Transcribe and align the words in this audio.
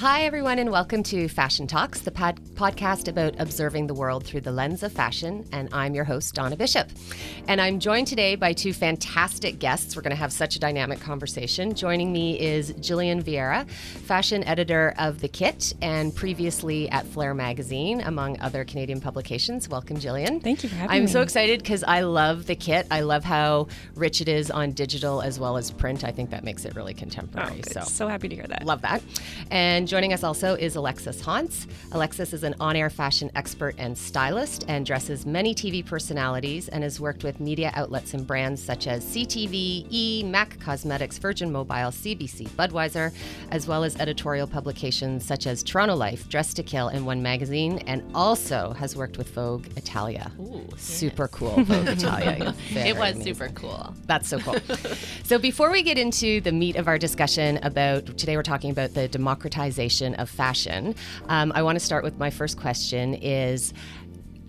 Hi, 0.00 0.22
everyone, 0.22 0.58
and 0.58 0.70
welcome 0.70 1.02
to 1.04 1.28
Fashion 1.28 1.66
Talks, 1.66 2.00
the 2.00 2.10
pod- 2.10 2.40
podcast 2.54 3.06
about 3.06 3.38
observing 3.38 3.86
the 3.86 3.92
world 3.92 4.24
through 4.24 4.40
the 4.40 4.50
lens 4.50 4.82
of 4.82 4.92
fashion. 4.92 5.46
And 5.52 5.68
I'm 5.74 5.94
your 5.94 6.04
host, 6.04 6.34
Donna 6.34 6.56
Bishop. 6.56 6.88
And 7.48 7.60
I'm 7.60 7.78
joined 7.78 8.06
today 8.06 8.34
by 8.34 8.54
two 8.54 8.72
fantastic 8.72 9.58
guests. 9.58 9.94
We're 9.94 10.00
going 10.00 10.12
to 10.12 10.16
have 10.16 10.32
such 10.32 10.56
a 10.56 10.58
dynamic 10.58 11.00
conversation. 11.00 11.74
Joining 11.74 12.14
me 12.14 12.40
is 12.40 12.72
Jillian 12.74 13.22
Vieira, 13.22 13.68
fashion 13.68 14.42
editor 14.44 14.94
of 14.96 15.20
The 15.20 15.28
Kit 15.28 15.74
and 15.82 16.14
previously 16.16 16.88
at 16.88 17.06
Flair 17.06 17.34
Magazine, 17.34 18.00
among 18.00 18.40
other 18.40 18.64
Canadian 18.64 19.02
publications. 19.02 19.68
Welcome, 19.68 19.98
Jillian. 19.98 20.42
Thank 20.42 20.62
you 20.62 20.70
for 20.70 20.76
having 20.76 20.96
I'm 20.96 21.02
me. 21.04 21.08
so 21.10 21.20
excited 21.20 21.60
because 21.60 21.84
I 21.84 22.00
love 22.00 22.46
The 22.46 22.56
Kit. 22.56 22.86
I 22.90 23.02
love 23.02 23.22
how 23.24 23.68
rich 23.96 24.22
it 24.22 24.28
is 24.28 24.50
on 24.50 24.72
digital 24.72 25.20
as 25.20 25.38
well 25.38 25.58
as 25.58 25.70
print. 25.70 26.04
I 26.04 26.10
think 26.10 26.30
that 26.30 26.42
makes 26.42 26.64
it 26.64 26.74
really 26.74 26.94
Oh, 26.96 26.98
contemporary. 27.00 27.60
good. 27.60 27.74
so 27.74 27.80
so 27.82 28.08
happy 28.08 28.30
to 28.30 28.34
hear 28.34 28.46
that. 28.46 28.64
Love 28.64 28.80
that. 28.80 29.02
And 29.50 29.89
joining 29.90 30.12
us 30.12 30.22
also 30.22 30.54
is 30.54 30.76
Alexis 30.76 31.20
Hans. 31.20 31.66
Alexis 31.90 32.32
is 32.32 32.44
an 32.44 32.54
on 32.60 32.76
air 32.76 32.88
fashion 32.88 33.28
expert 33.34 33.74
and 33.76 33.98
stylist 33.98 34.64
and 34.68 34.86
dresses 34.86 35.26
many 35.26 35.52
TV 35.52 35.84
personalities 35.84 36.68
and 36.68 36.84
has 36.84 37.00
worked 37.00 37.24
with 37.24 37.40
media 37.40 37.72
outlets 37.74 38.14
and 38.14 38.24
brands 38.24 38.62
such 38.62 38.86
as 38.86 39.04
CTV, 39.04 39.88
E, 39.90 40.22
MAC 40.22 40.60
Cosmetics, 40.60 41.18
Virgin 41.18 41.50
Mobile, 41.50 41.90
CBC, 41.90 42.48
Budweiser, 42.50 43.12
as 43.50 43.66
well 43.66 43.82
as 43.82 43.96
editorial 43.96 44.46
publications 44.46 45.24
such 45.24 45.48
as 45.48 45.60
Toronto 45.60 45.96
Life, 45.96 46.28
Dress 46.28 46.54
to 46.54 46.62
Kill, 46.62 46.86
and 46.86 47.04
One 47.04 47.20
Magazine, 47.20 47.78
and 47.88 48.08
also 48.14 48.72
has 48.74 48.94
worked 48.94 49.18
with 49.18 49.30
Vogue 49.30 49.66
Italia. 49.76 50.30
Ooh, 50.38 50.68
Super 50.76 51.26
cool, 51.26 51.64
Vogue 51.64 51.88
Italia. 51.98 52.54
It 52.70 52.96
was 52.96 53.14
Very 53.16 53.24
super 53.24 53.48
cool. 53.56 53.92
That's 54.06 54.28
so 54.28 54.38
cool. 54.38 54.54
so 55.24 55.36
before 55.36 55.72
we 55.72 55.82
get 55.82 55.98
into 55.98 56.40
the 56.42 56.52
meat 56.52 56.76
of 56.76 56.86
our 56.86 56.96
discussion 56.96 57.58
about 57.64 58.06
today, 58.16 58.36
we're 58.36 58.44
talking 58.44 58.70
about 58.70 58.94
the 58.94 59.08
democratization 59.08 59.79
of 59.88 60.28
fashion. 60.28 60.94
Um, 61.28 61.52
I 61.54 61.62
want 61.62 61.76
to 61.76 61.84
start 61.84 62.04
with 62.04 62.18
my 62.18 62.30
first 62.30 62.58
question: 62.58 63.14
Is 63.14 63.72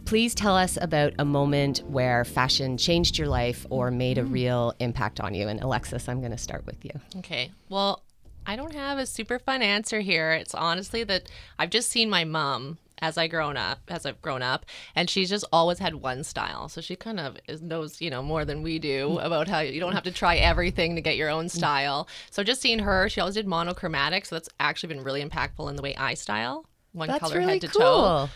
please 0.05 0.35
tell 0.35 0.57
us 0.57 0.77
about 0.81 1.13
a 1.19 1.25
moment 1.25 1.79
where 1.87 2.25
fashion 2.25 2.77
changed 2.77 3.17
your 3.17 3.29
life 3.29 3.65
or 3.69 3.89
made 3.91 4.17
a 4.17 4.25
real 4.25 4.73
impact 4.79 5.21
on 5.21 5.33
you. 5.33 5.47
And 5.47 5.61
Alexis, 5.61 6.09
I'm 6.09 6.19
going 6.19 6.31
to 6.31 6.37
start 6.37 6.65
with 6.65 6.83
you. 6.83 6.91
Okay. 7.19 7.51
Well, 7.69 8.03
I 8.45 8.57
don't 8.57 8.73
have 8.73 8.97
a 8.97 9.05
super 9.05 9.39
fun 9.39 9.61
answer 9.61 10.01
here. 10.01 10.33
It's 10.33 10.53
honestly 10.53 11.05
that 11.05 11.31
I've 11.57 11.69
just 11.69 11.89
seen 11.89 12.09
my 12.09 12.25
mom 12.25 12.77
as 13.01 13.17
I 13.17 13.27
grown 13.27 13.57
up, 13.57 13.79
as 13.87 14.05
I've 14.05 14.21
grown 14.21 14.41
up, 14.41 14.65
and 14.95 15.09
she's 15.09 15.29
just 15.29 15.45
always 15.51 15.79
had 15.79 15.95
one 15.95 16.23
style. 16.23 16.69
So 16.69 16.81
she 16.81 16.95
kind 16.95 17.19
of 17.19 17.37
knows, 17.61 17.99
you 18.01 18.09
know, 18.09 18.21
more 18.21 18.45
than 18.45 18.61
we 18.61 18.79
do 18.79 19.09
mm. 19.09 19.25
about 19.25 19.47
how 19.47 19.59
you 19.59 19.79
don't 19.79 19.93
have 19.93 20.03
to 20.03 20.11
try 20.11 20.35
everything 20.37 20.95
to 20.95 21.01
get 21.01 21.17
your 21.17 21.29
own 21.29 21.45
mm. 21.45 21.51
style. 21.51 22.07
So 22.29 22.43
just 22.43 22.61
seeing 22.61 22.79
her, 22.79 23.09
she 23.09 23.19
always 23.19 23.35
did 23.35 23.47
monochromatic, 23.47 24.25
so 24.25 24.35
that's 24.35 24.49
actually 24.59 24.93
been 24.93 25.03
really 25.03 25.23
impactful 25.23 25.69
in 25.69 25.75
the 25.75 25.81
way 25.81 25.95
I 25.95 26.13
style. 26.13 26.65
One 26.93 27.07
That's 27.07 27.19
color 27.19 27.39
really 27.39 27.53
head 27.53 27.61
to 27.61 27.67
cool. 27.69 27.79
toe. 27.79 28.29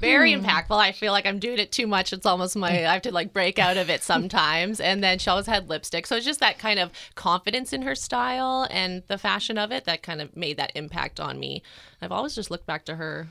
very 0.00 0.34
hmm. 0.34 0.44
impactful. 0.44 0.76
I 0.76 0.92
feel 0.92 1.12
like 1.12 1.26
I'm 1.26 1.38
doing 1.38 1.58
it 1.58 1.70
too 1.70 1.86
much. 1.86 2.12
It's 2.12 2.26
almost 2.26 2.56
my 2.56 2.70
I 2.70 2.92
have 2.92 3.02
to 3.02 3.12
like 3.12 3.32
break 3.32 3.58
out 3.58 3.76
of 3.76 3.88
it 3.88 4.02
sometimes. 4.12 4.80
And 4.80 5.02
then 5.02 5.18
she 5.18 5.30
always 5.30 5.46
had 5.46 5.68
lipstick, 5.68 6.06
so 6.06 6.16
it's 6.16 6.26
just 6.26 6.40
that 6.40 6.58
kind 6.58 6.78
of 6.78 6.90
confidence 7.14 7.72
in 7.72 7.82
her 7.82 7.94
style 7.94 8.66
and 8.70 9.02
the 9.06 9.18
fashion 9.18 9.58
of 9.58 9.70
it 9.70 9.84
that 9.84 10.02
kind 10.02 10.20
of 10.20 10.36
made 10.36 10.56
that 10.56 10.72
impact 10.74 11.20
on 11.20 11.38
me. 11.38 11.62
I've 12.02 12.12
always 12.12 12.34
just 12.34 12.50
looked 12.50 12.66
back 12.66 12.84
to 12.86 12.96
her 12.96 13.28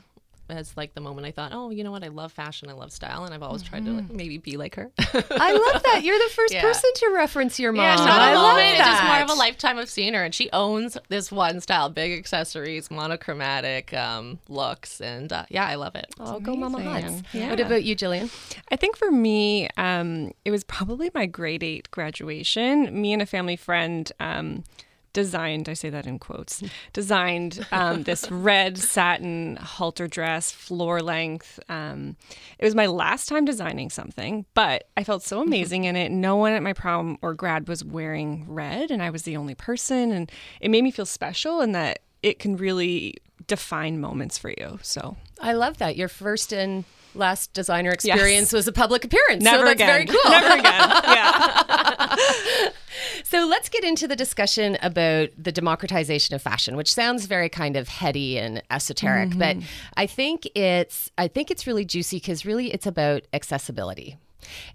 as 0.50 0.76
like 0.76 0.94
the 0.94 1.00
moment 1.00 1.26
I 1.26 1.30
thought, 1.30 1.52
oh, 1.54 1.70
you 1.70 1.84
know 1.84 1.90
what? 1.90 2.04
I 2.04 2.08
love 2.08 2.32
fashion. 2.32 2.68
I 2.68 2.72
love 2.72 2.92
style, 2.92 3.24
and 3.24 3.34
I've 3.34 3.42
always 3.42 3.62
tried 3.62 3.84
to 3.86 3.92
like 3.92 4.10
maybe 4.10 4.38
be 4.38 4.56
like 4.56 4.74
her. 4.76 4.90
I 4.98 5.52
love 5.52 5.82
that. 5.84 6.00
You're 6.04 6.18
the 6.18 6.34
first 6.34 6.52
Yeah. 6.54 6.62
person 6.62 6.90
to 6.94 7.12
reference 7.14 7.58
your 7.58 7.72
mom. 7.72 7.84
Yeah, 7.84 7.92
it's 7.94 8.04
not 8.04 8.20
I 8.20 8.32
a 8.32 8.34
love 8.34 8.56
moment. 8.56 8.68
It's 8.78 8.86
just 8.88 9.04
more 9.04 9.20
of 9.22 9.30
a 9.30 9.34
lifetime 9.34 9.78
of 9.78 9.88
seeing 9.88 10.14
her, 10.14 10.24
and 10.24 10.34
she 10.34 10.50
owns 10.52 10.96
this 11.08 11.30
one 11.32 11.60
style: 11.60 11.88
big 11.90 12.18
accessories, 12.18 12.90
monochromatic 12.90 13.92
um, 13.94 14.38
looks, 14.48 15.00
and 15.00 15.32
uh, 15.32 15.44
yeah, 15.48 15.66
I 15.66 15.74
love 15.76 15.94
it. 15.96 16.06
Oh, 16.18 16.40
go 16.40 16.56
Mama 16.56 16.80
Hans. 16.82 17.22
Yeah. 17.32 17.50
What 17.50 17.60
about 17.60 17.84
you, 17.84 17.94
Jillian? 17.96 18.30
I 18.70 18.76
think 18.76 18.96
for 18.96 19.10
me, 19.10 19.68
um, 19.76 20.32
it 20.44 20.50
was 20.50 20.64
probably 20.64 21.10
my 21.14 21.26
grade 21.26 21.62
eight 21.62 21.90
graduation. 21.90 23.00
Me 23.00 23.12
and 23.12 23.22
a 23.22 23.26
family 23.26 23.56
friend 23.56 24.10
um, 24.20 24.64
designed, 25.12 25.68
I 25.68 25.74
say 25.74 25.90
that 25.90 26.06
in 26.06 26.18
quotes, 26.18 26.62
designed 26.92 27.66
um, 27.72 28.02
this 28.04 28.30
red 28.30 28.78
satin 28.78 29.56
halter 29.56 30.06
dress, 30.06 30.50
floor 30.50 31.00
length. 31.00 31.58
Um, 31.68 32.16
it 32.58 32.64
was 32.64 32.74
my 32.74 32.86
last 32.86 33.28
time 33.28 33.44
designing 33.44 33.90
something, 33.90 34.46
but 34.54 34.88
I 34.96 35.04
felt 35.04 35.22
so 35.22 35.40
amazing 35.40 35.84
in 35.84 35.96
it. 35.96 36.10
No 36.10 36.36
one 36.36 36.52
at 36.52 36.62
my 36.62 36.72
prom 36.72 37.18
or 37.22 37.34
grad 37.34 37.68
was 37.68 37.84
wearing 37.84 38.44
red, 38.48 38.90
and 38.90 39.02
I 39.02 39.10
was 39.10 39.22
the 39.22 39.36
only 39.36 39.54
person. 39.54 40.12
And 40.12 40.30
it 40.60 40.70
made 40.70 40.84
me 40.84 40.90
feel 40.90 41.06
special 41.06 41.60
and 41.60 41.74
that 41.74 42.00
it 42.22 42.38
can 42.38 42.56
really 42.56 43.14
define 43.46 44.00
moments 44.00 44.38
for 44.38 44.50
you. 44.50 44.78
So 44.82 45.16
I 45.40 45.52
love 45.52 45.78
that. 45.78 45.96
Your 45.96 46.08
first 46.08 46.52
and 46.52 46.84
last 47.14 47.52
designer 47.52 47.90
experience 47.90 48.52
was 48.52 48.68
a 48.68 48.72
public 48.72 49.04
appearance. 49.04 49.42
never 49.42 49.58
so 49.58 49.64
that's 49.64 49.74
again. 49.74 49.88
very 49.88 50.06
cool. 50.06 50.30
Never 50.30 50.58
again. 50.58 50.90
Yeah. 51.04 52.68
So 53.30 53.46
let's 53.46 53.68
get 53.68 53.84
into 53.84 54.08
the 54.08 54.16
discussion 54.16 54.76
about 54.82 55.28
the 55.38 55.52
democratization 55.52 56.34
of 56.34 56.42
fashion, 56.42 56.76
which 56.76 56.92
sounds 56.92 57.26
very 57.26 57.48
kind 57.48 57.76
of 57.76 57.86
heady 57.86 58.36
and 58.36 58.60
esoteric, 58.72 59.38
but 59.38 59.56
mm-hmm. 59.56 59.66
I 59.96 60.06
think 60.06 60.48
it's 60.56 61.12
I 61.16 61.28
think 61.28 61.52
it's 61.52 61.64
really 61.64 61.84
juicy 61.84 62.16
because 62.16 62.44
really 62.44 62.72
it's 62.72 62.88
about 62.88 63.22
accessibility. 63.32 64.18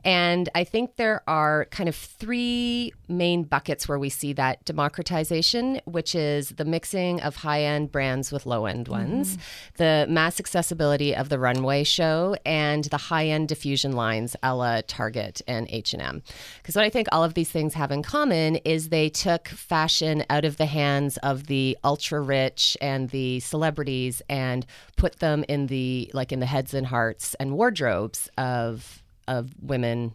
And 0.03 0.49
I 0.55 0.63
think 0.63 0.95
there 0.95 1.21
are 1.27 1.65
kind 1.65 1.89
of 1.89 1.95
three 1.95 2.93
main 3.07 3.43
buckets 3.43 3.87
where 3.87 3.99
we 3.99 4.09
see 4.09 4.33
that 4.33 4.63
democratization, 4.65 5.81
which 5.85 6.15
is 6.15 6.49
the 6.49 6.65
mixing 6.65 7.21
of 7.21 7.37
high 7.37 7.63
end 7.63 7.91
brands 7.91 8.31
with 8.31 8.45
low 8.45 8.65
end 8.65 8.87
mm-hmm. 8.87 9.11
ones, 9.11 9.37
the 9.77 10.05
mass 10.09 10.39
accessibility 10.39 11.15
of 11.15 11.29
the 11.29 11.39
runway 11.39 11.83
show, 11.83 12.35
and 12.45 12.85
the 12.85 12.97
high 12.97 13.27
end 13.27 13.47
diffusion 13.47 13.93
lines 13.93 14.35
a 14.43 14.55
la 14.55 14.81
Target 14.87 15.41
and 15.47 15.67
H&M. 15.69 16.21
Because 16.57 16.75
what 16.75 16.85
I 16.85 16.89
think 16.89 17.07
all 17.11 17.23
of 17.23 17.33
these 17.33 17.49
things 17.49 17.73
have 17.73 17.91
in 17.91 18.03
common 18.03 18.57
is 18.57 18.89
they 18.89 19.09
took 19.09 19.47
fashion 19.47 20.23
out 20.29 20.45
of 20.45 20.57
the 20.57 20.65
hands 20.65 21.17
of 21.17 21.47
the 21.47 21.77
ultra 21.83 22.21
rich 22.21 22.77
and 22.81 23.09
the 23.09 23.39
celebrities 23.39 24.21
and 24.29 24.65
put 24.95 25.19
them 25.19 25.43
in 25.47 25.67
the 25.67 26.09
like 26.13 26.31
in 26.31 26.39
the 26.39 26.45
heads 26.45 26.73
and 26.73 26.87
hearts 26.87 27.35
and 27.35 27.53
wardrobes 27.53 28.29
of 28.37 29.03
of 29.27 29.49
women 29.61 30.13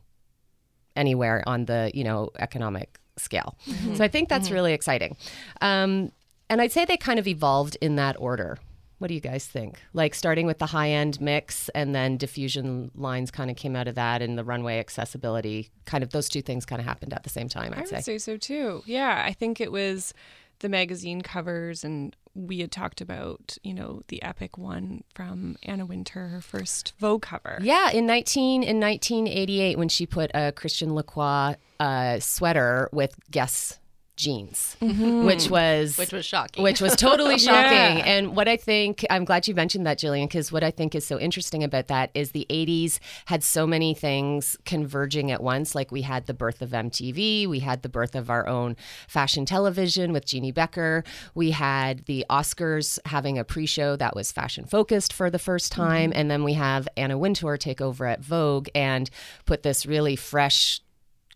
anywhere 0.97 1.43
on 1.47 1.65
the 1.67 1.91
you 1.95 2.05
know 2.05 2.31
economic 2.39 2.99
scale. 3.17 3.57
So 3.95 4.03
I 4.05 4.09
think 4.09 4.29
that's 4.29 4.51
really 4.51 4.73
exciting. 4.73 5.17
Um, 5.61 6.11
and 6.49 6.61
I'd 6.61 6.73
say 6.73 6.85
they 6.85 6.97
kind 6.97 7.19
of 7.19 7.29
evolved 7.29 7.77
in 7.81 7.97
that 7.97 8.17
order. 8.19 8.59
What 8.99 9.09
do 9.09 9.15
you 9.15 9.21
guys 9.21 9.47
think? 9.47 9.79
Like 9.95 10.15
starting 10.15 10.47
with 10.47 10.59
the 10.59 10.67
high 10.67 10.91
end 10.91 11.21
mix 11.21 11.69
and 11.71 11.95
then 11.95 12.17
diffusion 12.17 12.91
lines 12.95 13.31
kind 13.31 13.51
of 13.51 13.57
came 13.57 13.75
out 13.77 13.89
of 13.89 13.95
that 13.95 14.21
and 14.21 14.37
the 14.37 14.45
runway 14.45 14.79
accessibility 14.79 15.71
kind 15.87 16.03
of 16.05 16.11
those 16.11 16.29
two 16.29 16.43
things 16.43 16.67
kind 16.67 16.81
of 16.81 16.87
happened 16.87 17.13
at 17.15 17.23
the 17.23 17.31
same 17.31 17.49
time, 17.49 17.73
I 17.75 17.81
I'd 17.81 17.89
say. 17.89 17.97
would 17.97 18.05
say 18.05 18.19
so 18.19 18.37
too. 18.37 18.83
Yeah, 18.87 19.23
I 19.25 19.33
think 19.33 19.61
it 19.61 19.73
was 19.73 20.13
the 20.59 20.69
magazine 20.69 21.23
covers, 21.23 21.85
and 21.85 22.15
we 22.47 22.61
had 22.61 22.73
talked 22.73 23.01
about, 23.01 23.59
you 23.63 23.75
know, 23.75 24.03
the 24.09 24.23
epic 24.23 24.57
one 24.57 25.05
from 25.15 25.57
Anna 25.63 25.85
Wintour, 25.85 26.29
her 26.29 26.41
first 26.41 26.95
Vogue 26.99 27.23
cover. 27.23 27.59
Yeah, 27.61 27.91
in 27.91 28.07
19 28.07 28.63
in 28.63 28.81
1988 28.81 29.79
when 29.79 29.89
she 29.89 30.07
put 30.07 30.31
a 30.35 30.53
Christian 30.53 30.95
Lacroix 30.95 31.57
uh, 31.79 32.21
sweater 32.21 32.89
with 32.93 33.15
Guess 33.31 33.80
jeans, 34.21 34.77
mm-hmm. 34.81 35.25
which 35.25 35.49
was 35.49 35.97
Which 35.97 36.13
was 36.13 36.25
shocking. 36.27 36.63
which 36.63 36.81
was 36.81 36.95
totally 36.95 37.39
shocking. 37.49 37.99
Yeah. 37.99 38.05
And 38.05 38.37
what 38.37 38.49
I 38.49 38.57
think, 38.57 39.05
I'm 39.09 39.25
glad 39.25 39.49
you 39.49 39.55
mentioned 39.55 39.87
that, 39.87 39.99
Jillian, 39.99 40.29
because 40.29 40.53
what 40.53 40.63
I 40.63 40.71
think 40.71 40.95
is 40.95 41.07
so 41.07 41.19
interesting 41.19 41.65
about 41.65 41.89
that 41.89 42.11
is 42.15 42.33
the 42.33 42.47
80s 42.51 42.99
had 43.27 43.43
so 43.43 43.67
many 43.67 43.95
things 43.95 44.57
converging 44.65 45.31
at 45.31 45.43
once. 45.43 45.75
Like 45.75 45.91
we 45.91 46.03
had 46.03 46.27
the 46.27 46.35
birth 46.35 46.61
of 46.63 46.71
MTV, 46.71 47.47
we 47.49 47.61
had 47.61 47.83
the 47.83 47.89
birth 47.89 48.15
of 48.15 48.29
our 48.31 48.47
own 48.47 48.77
fashion 49.09 49.47
television 49.47 50.13
with 50.13 50.27
Jeannie 50.27 50.53
Beker, 50.53 51.05
we 51.35 51.53
had 51.53 52.05
the 52.07 52.27
Oscars 52.29 52.99
having 53.07 53.39
a 53.39 53.45
pre 53.45 53.67
show 53.67 53.97
that 53.97 54.15
was 54.15 54.31
fashion 54.33 54.65
focused 54.67 55.13
for 55.13 55.31
the 55.31 55.39
first 55.39 55.73
time. 55.73 56.11
Mm-hmm. 56.11 56.19
And 56.19 56.31
then 56.31 56.45
we 56.45 56.53
have 56.55 56.87
Anna 56.97 57.17
Wintour 57.17 57.57
take 57.57 57.81
over 57.81 58.07
at 58.07 58.21
Vogue 58.21 58.69
and 58.75 59.09
put 59.47 59.63
this 59.63 59.87
really 59.87 60.17
fresh 60.17 60.81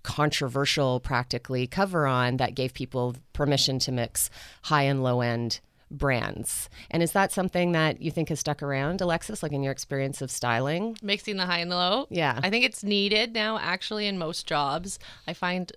controversial 0.04 1.00
practically 1.00 1.66
cover 1.66 2.06
on 2.06 2.36
that 2.36 2.54
gave 2.54 2.72
people 2.74 3.16
permission 3.32 3.80
to 3.80 3.90
mix 3.90 4.30
high 4.62 4.84
and 4.84 5.02
low 5.02 5.20
end 5.20 5.60
brands. 5.90 6.68
And 6.90 7.02
is 7.02 7.12
that 7.12 7.32
something 7.32 7.72
that 7.72 8.00
you 8.00 8.10
think 8.10 8.28
has 8.28 8.40
stuck 8.40 8.62
around, 8.62 9.00
Alexis, 9.00 9.42
like 9.42 9.52
in 9.52 9.62
your 9.62 9.72
experience 9.72 10.22
of 10.22 10.30
styling? 10.30 10.96
mixing 11.02 11.36
the 11.36 11.46
high 11.46 11.58
and 11.58 11.70
the 11.70 11.76
low. 11.76 12.06
Yeah. 12.10 12.38
I 12.42 12.50
think 12.50 12.64
it's 12.64 12.84
needed 12.84 13.32
now, 13.32 13.58
actually, 13.58 14.06
in 14.06 14.18
most 14.18 14.46
jobs. 14.46 14.98
I 15.26 15.32
find, 15.32 15.72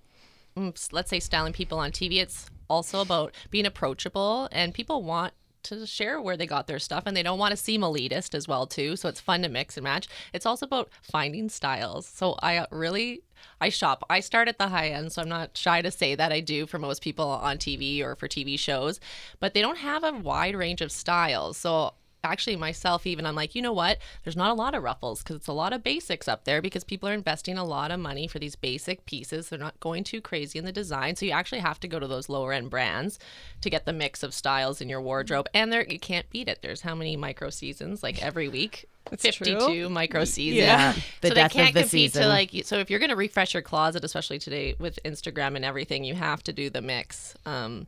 mm, 0.56 0.90
let's 0.92 1.10
say, 1.10 1.20
styling 1.20 1.54
people 1.54 1.80
on 1.80 1.92
TV, 1.92 2.20
it's 2.22 2.48
also 2.70 3.02
about 3.02 3.34
being 3.50 3.66
approachable, 3.66 4.50
and 4.52 4.74
people 4.74 5.04
want 5.04 5.34
to 5.70 5.86
share 5.86 6.22
where 6.22 6.38
they 6.38 6.48
got 6.48 6.68
their 6.68 6.80
stuff 6.80 7.04
and 7.06 7.16
they 7.16 7.24
don't 7.24 7.40
want 7.40 7.52
to 7.52 7.58
seem 7.58 7.82
elitist 7.82 8.34
as 8.34 8.48
well 8.48 8.66
too 8.68 8.96
so 8.96 9.10
it's 9.10 9.22
fun 9.22 9.42
to 9.44 9.50
mix 9.50 9.78
and 9.78 9.84
match. 9.84 10.08
It's 10.34 10.46
also 10.46 10.66
about 10.66 10.90
finding 11.02 11.50
styles. 11.50 12.06
So 12.06 12.36
i 12.40 12.58
uh, 12.58 12.66
really 12.72 13.22
i 13.62 13.70
shop. 13.70 14.04
I 14.10 14.20
start 14.20 14.48
at 14.48 14.58
the 14.58 14.68
high 14.68 14.90
end 14.90 15.12
so 15.12 15.22
i'm 15.22 15.30
not 15.30 15.56
shy 15.58 15.82
to 15.82 15.92
say 15.92 16.16
that 16.16 16.32
i 16.32 16.40
do 16.40 16.66
for 16.66 16.80
most 16.80 17.02
people 17.02 17.28
on 17.30 17.58
tv 17.58 18.02
or 18.04 18.16
for 18.16 18.28
tv 18.28 18.58
shows 18.58 19.00
but 19.40 19.54
they 19.54 19.62
don't 19.62 19.78
have 19.78 20.04
a 20.04 20.12
wide 20.14 20.56
range 20.56 20.82
of 20.82 20.92
styles. 20.92 21.58
So 21.58 21.94
actually 22.24 22.56
myself 22.56 23.06
even 23.06 23.26
i'm 23.26 23.36
like 23.36 23.56
you 23.58 23.62
know 23.62 23.74
what? 23.74 23.98
There's 24.24 24.36
not 24.38 24.52
a 24.52 24.54
lot 24.54 24.76
of 24.76 24.84
ruffles 24.84 25.24
because 25.24 25.38
it's 25.38 25.48
a 25.48 25.54
lot 25.54 25.74
of 25.74 25.84
basics 25.84 26.28
up 26.28 26.44
there 26.44 26.62
because 26.62 26.84
people 26.84 27.10
are 27.10 27.14
investing 27.14 27.58
a 27.58 27.64
lot 27.66 27.92
of 27.92 28.00
money 28.00 28.28
for 28.28 28.38
these 28.40 28.56
basic 28.56 29.06
pieces. 29.06 29.50
They're 29.50 29.58
not 29.58 29.80
going 29.80 30.04
too 30.04 30.22
crazy 30.22 30.60
in 30.60 30.66
the 30.66 30.72
design. 30.72 31.16
So 31.16 31.26
you 31.26 31.32
actually 31.32 31.60
have 31.62 31.80
to 31.80 31.88
go 31.88 32.00
to 32.00 32.08
those 32.08 32.30
lower 32.30 32.54
end 32.54 32.70
brands 32.70 33.18
to 33.62 33.70
get 33.70 33.86
the 33.86 33.94
mix 33.94 34.22
of 34.22 34.34
styles 34.34 34.80
in 34.80 34.90
your 34.90 35.02
wardrobe 35.02 35.48
and 35.54 35.72
there 35.74 35.86
you 35.88 36.00
can't 36.00 36.30
beat 36.30 36.48
it. 36.48 36.62
There's 36.62 36.82
how 36.82 36.94
many 36.94 37.18
micro 37.18 37.50
seasons? 37.50 38.04
Like 38.04 38.24
every 38.24 38.48
week? 38.48 38.86
52 39.18 39.60
true. 39.60 39.90
micro 39.90 40.26
seasons. 40.26 40.58
Yeah, 40.60 40.94
the 41.22 41.30
so 41.30 41.34
death 41.34 41.54
they 41.54 41.60
can't 41.60 41.70
of 41.70 41.74
the 41.74 41.80
compete 41.82 42.12
season. 42.12 42.24
to 42.24 42.28
like 42.28 42.52
so 42.64 42.78
if 42.78 42.90
you're 42.90 43.00
going 43.00 43.10
to 43.10 43.16
refresh 43.16 43.54
your 43.54 43.64
closet 43.64 44.04
especially 44.04 44.38
today 44.38 44.76
with 44.80 45.00
instagram 45.06 45.56
and 45.56 45.64
everything 45.64 46.04
you 46.04 46.14
have 46.14 46.44
to 46.44 46.52
do 46.52 46.70
the 46.70 46.82
mix 46.82 47.34
um 47.46 47.88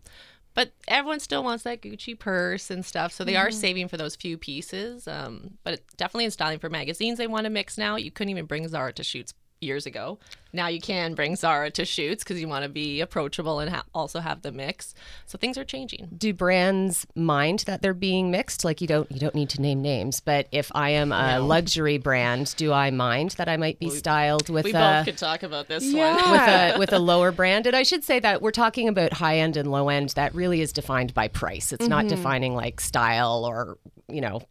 but 0.54 0.72
everyone 0.88 1.20
still 1.20 1.44
wants 1.44 1.64
that 1.64 1.82
Gucci 1.82 2.18
purse 2.18 2.70
and 2.70 2.86
stuff, 2.86 3.12
so 3.12 3.24
they 3.24 3.36
are 3.36 3.52
saving 3.52 3.88
for 3.88 3.98
those 3.98 4.16
few 4.16 4.38
pieces. 4.38 5.08
Um, 5.08 5.58
but 5.64 5.82
definitely 5.98 6.26
in 6.26 6.32
styling 6.32 6.60
for 6.60 6.70
magazines, 6.70 7.18
they 7.18 7.28
want 7.28 7.46
to 7.46 7.50
mix 7.50 7.78
now. 7.78 7.96
You 7.96 8.12
couldn't 8.12 8.32
even 8.32 8.46
bring 8.46 8.68
Zara 8.68 8.94
to 8.94 9.04
shoots 9.04 9.34
years 9.62 9.86
ago. 9.86 10.20
Now 10.52 10.68
you 10.68 10.80
can 10.82 11.14
bring 11.14 11.36
Zara 11.36 11.70
to 11.72 11.86
shoots 11.86 12.24
because 12.24 12.40
you 12.42 12.48
want 12.48 12.64
to 12.64 12.70
be 12.70 13.02
approachable 13.02 13.60
and 13.60 13.70
ha- 13.70 13.84
also 13.94 14.20
have 14.20 14.42
the 14.42 14.52
mix. 14.52 14.96
So 15.26 15.38
things 15.38 15.58
are 15.58 15.64
changing. 15.66 16.10
do 16.18 16.34
brands 16.34 17.06
mind 17.16 17.60
that 17.68 17.82
they're 17.82 17.94
being 17.94 18.32
mixed 18.32 18.64
like 18.66 18.82
you 18.82 18.88
don't 18.88 19.12
you 19.12 19.20
don't 19.20 19.36
need 19.36 19.50
to 19.50 19.62
name 19.62 19.82
names 19.82 20.20
but 20.20 20.48
if 20.52 20.72
i 20.74 20.90
am 20.90 21.12
a 21.12 21.40
luxury 21.40 21.98
brand 21.98 22.54
do 22.58 22.72
i 22.74 22.90
mind 22.90 23.32
that 23.32 23.48
i 23.48 23.58
might 23.58 23.80
be 23.80 23.90
styled 23.90 24.50
with 24.50 24.66
We 24.66 24.72
a 24.72 24.74
both 24.74 25.06
could 25.06 25.18
talk 25.18 25.44
about 25.44 25.68
this 25.68 25.84
Yeah. 25.84 26.16
one. 26.16 26.32
with 26.32 26.42
a 26.42 26.80
with 26.80 26.94
a 26.94 27.00
lower 27.00 27.32
brand 27.32 27.68
and 27.68 27.76
i 27.76 27.84
should 27.84 28.04
say 28.04 28.20
that 28.20 28.42
we're 28.42 28.52
talking 28.52 28.88
about 28.88 29.14
high 29.14 29.38
end 29.38 29.58
and 29.58 29.70
low 29.72 29.90
end 29.90 30.10
that 30.10 30.34
really 30.34 30.62
is 30.62 30.72
defined 30.74 31.14
by 31.14 31.28
price 31.28 31.72
it's 31.72 31.88
not 31.88 32.06
mm-hmm. 32.06 32.16
defining 32.16 32.56
like 32.56 32.80
style 32.82 33.46
or 33.46 33.78
you 34.08 34.22
know 34.22 34.42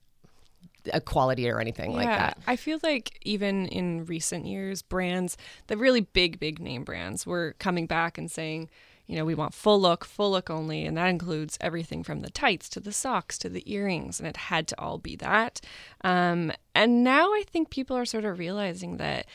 a 0.93 1.01
quality 1.01 1.49
or 1.49 1.61
anything 1.61 1.93
like 1.93 2.07
that 2.07 2.39
I 2.47 2.57
feel 2.57 2.79
like 2.83 3.19
even 3.23 3.67
in 3.67 4.07
recent 4.07 4.47
years, 4.47 4.83
brands, 4.83 5.37
the 5.67 5.77
really 5.77 6.01
big, 6.01 6.39
big 6.39 6.61
name 6.61 6.85
brands, 6.85 7.27
were 7.27 7.55
coming 7.59 7.87
back 7.87 8.19
and 8.19 8.31
saying, 8.31 8.71
you 9.07 9.17
know, 9.17 9.25
we 9.25 9.35
want 9.35 9.55
full 9.55 9.81
look, 9.81 10.05
full 10.05 10.31
look 10.31 10.51
only. 10.51 10.85
And 10.85 10.97
that 10.97 11.09
includes 11.09 11.57
everything 11.61 12.03
from 12.03 12.21
the 12.21 12.31
tights 12.31 12.69
to 12.71 12.81
the 12.81 12.93
socks 12.93 13.39
to 13.39 13.49
the 13.49 13.71
earrings. 13.71 14.19
And 14.19 14.29
it 14.29 14.37
had 14.37 14.69
to 14.69 14.81
all 14.81 14.99
be 14.99 15.17
that. 15.17 15.61
Um, 16.05 16.53
and 16.75 17.03
now 17.03 17.33
I 17.33 17.45
think 17.47 17.71
people 17.71 17.97
are 17.97 18.05
sort 18.05 18.25
of 18.25 18.39
realizing 18.39 18.99
that 18.99 19.27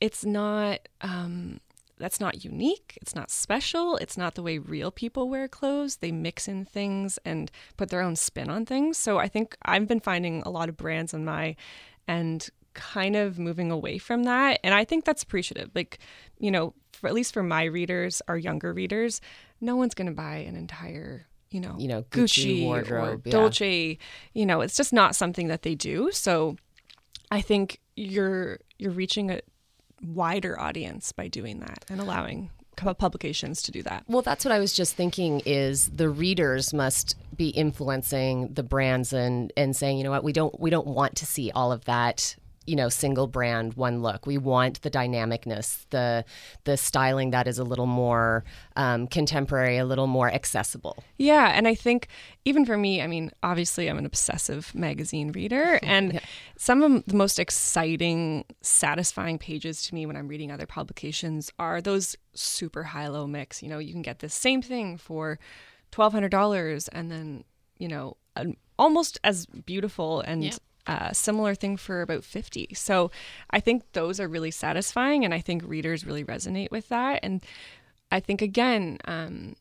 it's 0.00 0.24
not. 0.24 0.80
Um, 1.00 1.60
that's 1.98 2.20
not 2.20 2.44
unique. 2.44 2.98
It's 3.00 3.14
not 3.14 3.30
special. 3.30 3.96
It's 3.96 4.16
not 4.16 4.34
the 4.34 4.42
way 4.42 4.58
real 4.58 4.90
people 4.90 5.28
wear 5.28 5.48
clothes. 5.48 5.96
They 5.96 6.12
mix 6.12 6.46
in 6.48 6.64
things 6.64 7.18
and 7.24 7.50
put 7.76 7.90
their 7.90 8.02
own 8.02 8.16
spin 8.16 8.50
on 8.50 8.66
things. 8.66 8.98
So 8.98 9.18
I 9.18 9.28
think 9.28 9.56
I've 9.62 9.88
been 9.88 10.00
finding 10.00 10.42
a 10.42 10.50
lot 10.50 10.68
of 10.68 10.76
brands 10.76 11.14
on 11.14 11.24
my 11.24 11.56
end 12.06 12.50
kind 12.74 13.16
of 13.16 13.38
moving 13.38 13.70
away 13.70 13.98
from 13.98 14.24
that. 14.24 14.60
And 14.62 14.74
I 14.74 14.84
think 14.84 15.04
that's 15.04 15.22
appreciative. 15.22 15.70
Like, 15.74 15.98
you 16.38 16.50
know, 16.50 16.74
for, 16.92 17.08
at 17.08 17.14
least 17.14 17.32
for 17.32 17.42
my 17.42 17.64
readers, 17.64 18.20
our 18.28 18.36
younger 18.36 18.72
readers, 18.72 19.20
no 19.60 19.76
one's 19.76 19.94
going 19.94 20.08
to 20.08 20.14
buy 20.14 20.36
an 20.36 20.56
entire 20.56 21.26
you 21.50 21.60
know, 21.60 21.76
You 21.78 21.88
know, 21.88 22.02
Gucci 22.10 22.58
Gucci, 22.58 22.64
wardrobe, 22.64 23.20
or 23.24 23.28
yeah. 23.28 23.32
Dolce. 23.32 23.98
You 24.34 24.46
know, 24.46 24.60
it's 24.60 24.76
just 24.76 24.92
not 24.92 25.14
something 25.14 25.46
that 25.46 25.62
they 25.62 25.74
do. 25.74 26.10
So 26.12 26.56
I 27.30 27.40
think 27.40 27.80
you're 27.94 28.58
you're 28.78 28.92
reaching 28.92 29.30
a 29.30 29.40
wider 30.02 30.58
audience 30.58 31.12
by 31.12 31.28
doing 31.28 31.60
that 31.60 31.84
and 31.88 32.00
allowing 32.00 32.50
publications 32.76 33.62
to 33.62 33.72
do 33.72 33.82
that. 33.82 34.04
Well, 34.06 34.22
that's 34.22 34.44
what 34.44 34.52
I 34.52 34.58
was 34.58 34.72
just 34.74 34.94
thinking 34.94 35.40
is 35.46 35.88
the 35.88 36.10
readers 36.10 36.74
must 36.74 37.16
be 37.34 37.48
influencing 37.48 38.52
the 38.52 38.62
brands 38.62 39.12
and 39.12 39.52
and 39.56 39.74
saying, 39.74 39.98
you 39.98 40.04
know 40.04 40.10
what, 40.10 40.24
we 40.24 40.32
don't 40.32 40.58
we 40.60 40.70
don't 40.70 40.86
want 40.86 41.16
to 41.16 41.26
see 41.26 41.50
all 41.50 41.72
of 41.72 41.84
that 41.86 42.36
you 42.66 42.76
know 42.76 42.88
single 42.88 43.26
brand 43.26 43.74
one 43.74 44.02
look 44.02 44.26
we 44.26 44.38
want 44.38 44.82
the 44.82 44.90
dynamicness 44.90 45.86
the 45.90 46.24
the 46.64 46.76
styling 46.76 47.30
that 47.30 47.46
is 47.46 47.58
a 47.58 47.64
little 47.64 47.86
more 47.86 48.44
um, 48.76 49.06
contemporary 49.06 49.78
a 49.78 49.84
little 49.84 50.06
more 50.06 50.30
accessible 50.30 51.02
Yeah, 51.18 51.52
and 51.54 51.66
I 51.66 51.74
think 51.74 52.08
even 52.44 52.64
for 52.64 52.76
me, 52.76 53.02
I 53.02 53.06
mean, 53.06 53.30
obviously 53.42 53.88
I'm 53.88 53.98
an 53.98 54.06
obsessive 54.06 54.74
magazine 54.74 55.32
reader 55.32 55.80
and 55.82 56.20
some 56.56 56.82
of 56.82 57.04
the 57.06 57.16
most 57.16 57.38
exciting, 57.38 58.44
satisfying 58.60 59.38
pages 59.38 59.82
to 59.86 59.94
me 59.94 60.06
when 60.06 60.16
I'm 60.16 60.28
reading 60.28 60.50
other 60.52 60.66
publications 60.66 61.50
are 61.58 61.80
those 61.80 62.16
super 62.34 62.84
high 62.84 63.08
low 63.08 63.26
mix. 63.26 63.62
You 63.62 63.68
know, 63.68 63.78
you 63.78 63.92
can 63.92 64.02
get 64.02 64.20
the 64.20 64.28
same 64.28 64.62
thing 64.62 64.96
for 64.96 65.38
$1200 65.92 66.88
and 66.92 67.10
then, 67.10 67.44
you 67.78 67.88
know, 67.88 68.16
almost 68.78 69.18
as 69.24 69.46
beautiful 69.46 70.20
and 70.20 70.44
Yeah. 70.44 70.56
Uh, 70.86 71.12
similar 71.12 71.54
thing 71.54 71.76
for 71.76 72.00
about 72.02 72.22
50 72.24 72.68
so 72.74 73.10
i 73.50 73.60
think 73.60 73.82
those 73.92 74.20
are 74.20 74.28
really 74.28 74.50
satisfying 74.50 75.24
and 75.24 75.34
i 75.34 75.40
think 75.40 75.62
readers 75.66 76.06
really 76.06 76.24
resonate 76.24 76.70
with 76.70 76.88
that 76.88 77.20
and 77.22 77.42
i 78.12 78.20
think 78.20 78.40
again 78.42 78.98
um, 79.06 79.54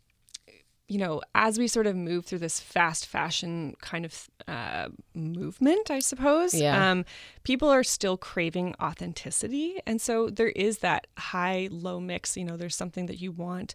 you 0.88 1.00
know, 1.00 1.20
as 1.34 1.58
we 1.58 1.68
sort 1.68 1.88
of 1.88 1.96
move 1.96 2.26
through 2.28 2.38
this 2.38 2.60
fast 2.60 3.08
fashion 3.08 3.76
kind 3.82 4.06
of 4.06 4.30
uh, 4.48 4.90
movement, 5.16 5.90
I 5.90 5.98
suppose, 5.98 6.54
Yeah. 6.54 6.92
um, 6.92 7.06
people 7.42 7.70
are 7.70 7.84
still 7.84 8.18
craving 8.18 8.76
authenticity. 8.80 9.80
And 9.88 10.00
so 10.00 10.30
there 10.30 10.50
is 10.50 10.78
that 10.80 11.08
high 11.18 11.70
low 11.72 12.00
mix. 12.00 12.38
You 12.38 12.46
know, 12.46 12.56
there's 12.56 12.76
something 12.76 13.08
that 13.08 13.20
you 13.20 13.32
want 13.32 13.74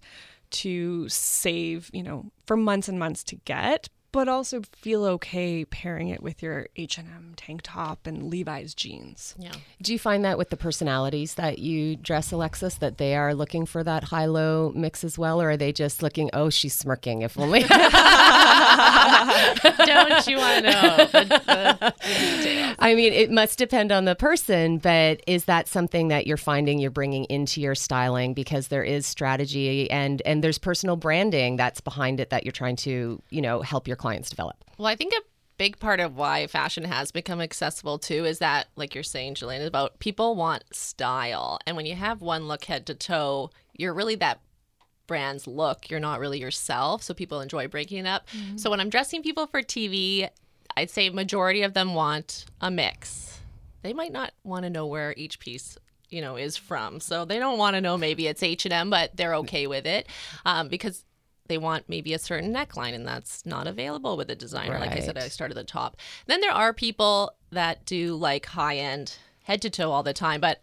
to 0.51 1.09
save, 1.09 1.91
you 1.93 2.05
know, 2.05 2.31
for 2.47 2.57
months 2.57 2.89
and 2.89 2.97
months 2.97 3.25
to 3.25 3.35
get, 3.45 3.89
but 4.13 4.29
also 4.29 4.63
feel 4.73 5.05
okay 5.05 5.65
pairing 5.65 6.09
it 6.09 6.23
with 6.23 6.43
your 6.43 6.69
H&M 6.77 7.35
tank 7.37 7.61
top 7.63 8.07
and 8.07 8.25
Levi's 8.25 8.75
jeans. 8.75 9.35
Yeah. 9.39 9.53
do 9.83 9.93
you 9.93 9.99
find 9.99 10.25
that 10.25 10.39
with 10.39 10.51
the 10.51 10.57
personalities 10.57 11.35
that 11.35 11.59
you 11.59 11.97
dress 11.97 12.33
alexis 12.33 12.75
that 12.77 12.99
they 12.99 13.15
are 13.17 13.35
looking 13.35 13.67
for 13.67 13.83
that 13.85 14.05
high 14.05 14.27
low 14.27 14.73
mix 14.75 15.05
as 15.05 15.19
well 15.19 15.41
or 15.41 15.51
are 15.51 15.57
they 15.57 15.73
just 15.73 16.03
looking 16.03 16.31
oh 16.33 16.51
she's 16.51 16.75
smirking 16.75 17.23
if 17.23 17.39
only 17.39 17.65
Don't 19.63 20.27
you 20.27 20.37
want 20.39 20.65
to 20.65 20.71
know 20.71 20.97
the, 20.97 21.25
the, 21.25 21.43
the? 21.47 22.75
I 22.79 22.95
mean, 22.95 23.13
it 23.13 23.31
must 23.31 23.59
depend 23.59 23.93
on 23.93 24.05
the 24.05 24.15
person, 24.15 24.79
but 24.79 25.23
is 25.27 25.45
that 25.45 25.69
something 25.69 26.09
that 26.09 26.27
you're 26.27 26.37
finding 26.37 26.79
you're 26.79 26.91
bringing 26.91 27.25
into 27.25 27.61
your 27.61 27.75
styling 27.75 28.35
because 28.35 28.69
there 28.69 28.83
is 28.85 29.07
strategy 29.07 29.91
and 29.91 30.23
and 30.25 30.43
there's 30.43 30.59
personal 30.59 30.97
branding 30.97 31.57
that's 31.57 31.81
behind 31.81 32.21
it 32.21 32.31
that 32.31 32.45
you're 32.45 32.53
trying 32.53 32.77
to, 32.77 33.23
you 33.31 33.43
know, 33.43 33.61
help 33.61 33.87
your 33.87 33.97
clients 34.01 34.31
develop. 34.31 34.57
Well, 34.79 34.87
I 34.87 34.97
think 34.97 35.13
a 35.13 35.21
big 35.59 35.79
part 35.79 36.01
of 36.01 36.17
why 36.17 36.47
fashion 36.47 36.85
has 36.85 37.13
become 37.13 37.41
accessible 37.41 37.99
too 37.99 38.25
is 38.25 38.39
that, 38.39 38.69
like 38.77 38.95
you're 38.95 39.05
saying, 39.05 39.35
Jillian, 39.35 39.65
about 39.67 39.99
people 39.99 40.35
want 40.35 40.65
style. 40.73 41.59
And 41.67 41.77
when 41.77 41.85
you 41.85 41.95
have 41.95 42.23
one 42.23 42.49
look 42.49 42.65
head 42.65 42.87
to 42.87 42.95
toe, 42.95 43.51
you're 43.77 43.93
really 43.93 44.15
that 44.17 44.41
brand's 45.07 45.47
look. 45.47 45.91
You're 45.91 46.01
not 46.01 46.19
really 46.19 46.41
yourself. 46.41 47.03
So 47.03 47.13
people 47.13 47.41
enjoy 47.41 47.69
breaking 47.69 47.99
it 47.99 48.07
up. 48.07 48.27
So 48.57 48.71
when 48.71 48.81
I'm 48.81 48.89
dressing 48.89 49.23
people 49.23 49.47
for 49.47 49.61
TV, 49.61 50.31
I'd 50.77 50.89
say 50.89 51.11
majority 51.11 51.63
of 51.63 51.75
them 51.75 51.93
want 51.95 52.47
a 52.61 52.71
mix. 52.71 53.41
They 53.83 53.93
might 53.93 54.13
not 54.13 54.33
want 54.45 54.63
to 54.63 54.71
know 54.71 54.87
where 54.87 55.13
each 55.17 55.41
piece 55.41 55.77
you 56.09 56.21
know 56.21 56.37
is 56.37 56.57
from 56.57 56.99
so 56.99 57.25
they 57.25 57.39
don't 57.39 57.57
want 57.57 57.75
to 57.75 57.81
know 57.81 57.97
maybe 57.97 58.27
it's 58.27 58.43
h&m 58.43 58.91
but 58.91 59.17
they're 59.17 59.37
okay 59.37 59.69
with 59.69 59.87
it 59.87 60.09
um, 60.45 60.67
because 60.67 61.05
they 61.51 61.59
want 61.59 61.89
maybe 61.89 62.15
a 62.15 62.19
certain 62.19 62.55
neckline 62.55 62.95
and 62.95 63.07
that's 63.07 63.45
not 63.45 63.67
available 63.67 64.17
with 64.17 64.31
a 64.31 64.37
designer. 64.37 64.79
Like 64.79 64.93
i 64.93 65.01
said 65.01 65.19
i 65.19 65.29
started 65.29 65.59
at 65.59 65.67
the 65.67 65.71
top. 65.71 65.97
Then 66.27 66.41
there 66.41 66.53
are 66.53 66.73
people 66.73 67.35
that 67.51 67.85
do 67.85 68.15
like 68.15 68.47
high 68.47 68.77
end 68.77 69.17
head 69.43 69.61
to 69.63 69.69
toe 69.69 69.91
all 69.91 70.05
the 70.05 70.13
time 70.13 70.41
but 70.41 70.63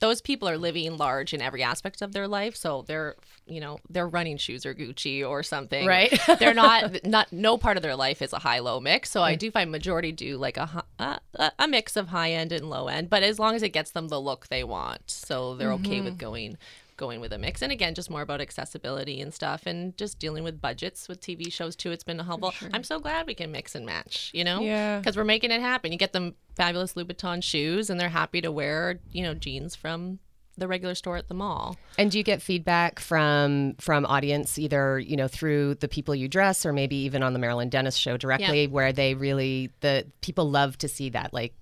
those 0.00 0.20
people 0.20 0.48
are 0.48 0.58
living 0.58 0.96
large 0.96 1.32
in 1.32 1.40
every 1.40 1.62
aspect 1.62 2.02
of 2.02 2.12
their 2.12 2.26
life 2.26 2.56
so 2.56 2.82
they're 2.88 3.14
you 3.46 3.60
know 3.60 3.78
their 3.88 4.08
running 4.08 4.36
shoes 4.36 4.66
are 4.66 4.74
gucci 4.74 5.26
or 5.26 5.42
something. 5.42 5.86
Right. 5.86 6.18
they're 6.38 6.54
not 6.54 7.04
not 7.04 7.32
no 7.32 7.56
part 7.56 7.76
of 7.76 7.82
their 7.84 7.94
life 7.94 8.20
is 8.20 8.32
a 8.32 8.40
high 8.40 8.58
low 8.58 8.80
mix 8.80 9.10
so 9.10 9.22
i 9.22 9.36
mm. 9.36 9.38
do 9.38 9.50
find 9.52 9.70
majority 9.70 10.10
do 10.10 10.36
like 10.36 10.56
a 10.56 10.84
a, 10.98 11.52
a 11.58 11.68
mix 11.68 11.96
of 11.96 12.08
high 12.08 12.32
end 12.32 12.50
and 12.50 12.68
low 12.68 12.88
end 12.88 13.08
but 13.08 13.22
as 13.22 13.38
long 13.38 13.54
as 13.54 13.62
it 13.62 13.68
gets 13.68 13.92
them 13.92 14.08
the 14.08 14.20
look 14.20 14.48
they 14.48 14.64
want 14.64 15.08
so 15.08 15.54
they're 15.54 15.72
okay 15.72 16.00
with 16.00 16.14
mm-hmm. 16.14 16.20
going 16.20 16.58
going 17.00 17.20
with 17.20 17.32
a 17.32 17.38
mix. 17.38 17.62
And 17.62 17.72
again 17.72 17.94
just 17.94 18.10
more 18.10 18.22
about 18.22 18.40
accessibility 18.40 19.20
and 19.20 19.34
stuff 19.34 19.66
and 19.66 19.96
just 19.96 20.20
dealing 20.20 20.44
with 20.44 20.60
budgets 20.60 21.08
with 21.08 21.20
tv 21.20 21.50
shows 21.52 21.74
too. 21.74 21.90
It's 21.90 22.04
been 22.04 22.20
a 22.20 22.24
helpful 22.24 22.52
i'm 22.72 22.84
so 22.84 23.00
glad 23.00 23.26
we 23.26 23.34
can 23.34 23.50
mix 23.50 23.74
and 23.74 23.84
match 23.84 24.30
you 24.32 24.44
know? 24.44 24.60
Yeah. 24.60 24.98
because 24.98 25.16
we're 25.16 25.24
making 25.24 25.50
it 25.50 25.60
happen. 25.60 25.90
You 25.90 25.98
get 25.98 26.12
them 26.12 26.34
fabulous 26.54 26.92
louboutin 26.92 27.42
shoes 27.42 27.90
and 27.90 27.98
they're 27.98 28.08
happy 28.08 28.40
to 28.42 28.52
wear 28.52 29.00
you 29.10 29.22
know 29.22 29.34
jeans 29.34 29.74
from 29.74 30.20
the 30.60 30.68
regular 30.68 30.94
store 30.94 31.16
at 31.16 31.28
the 31.28 31.34
mall. 31.34 31.76
And 31.98 32.10
do 32.10 32.18
you 32.18 32.24
get 32.24 32.42
feedback 32.42 33.00
from 33.00 33.74
from 33.80 34.04
audience 34.06 34.58
either 34.58 34.98
you 34.98 35.16
know 35.16 35.26
through 35.26 35.76
the 35.76 35.88
people 35.88 36.14
you 36.14 36.28
dress 36.28 36.64
or 36.64 36.72
maybe 36.72 36.96
even 36.96 37.22
on 37.22 37.32
the 37.32 37.38
Marilyn 37.38 37.70
Denis 37.70 37.96
show 37.96 38.16
directly, 38.16 38.66
where 38.66 38.92
they 38.92 39.14
really 39.14 39.70
the 39.80 40.06
people 40.20 40.50
love 40.50 40.76
to 40.78 40.88
see 40.88 41.08
that 41.10 41.32
like 41.32 41.54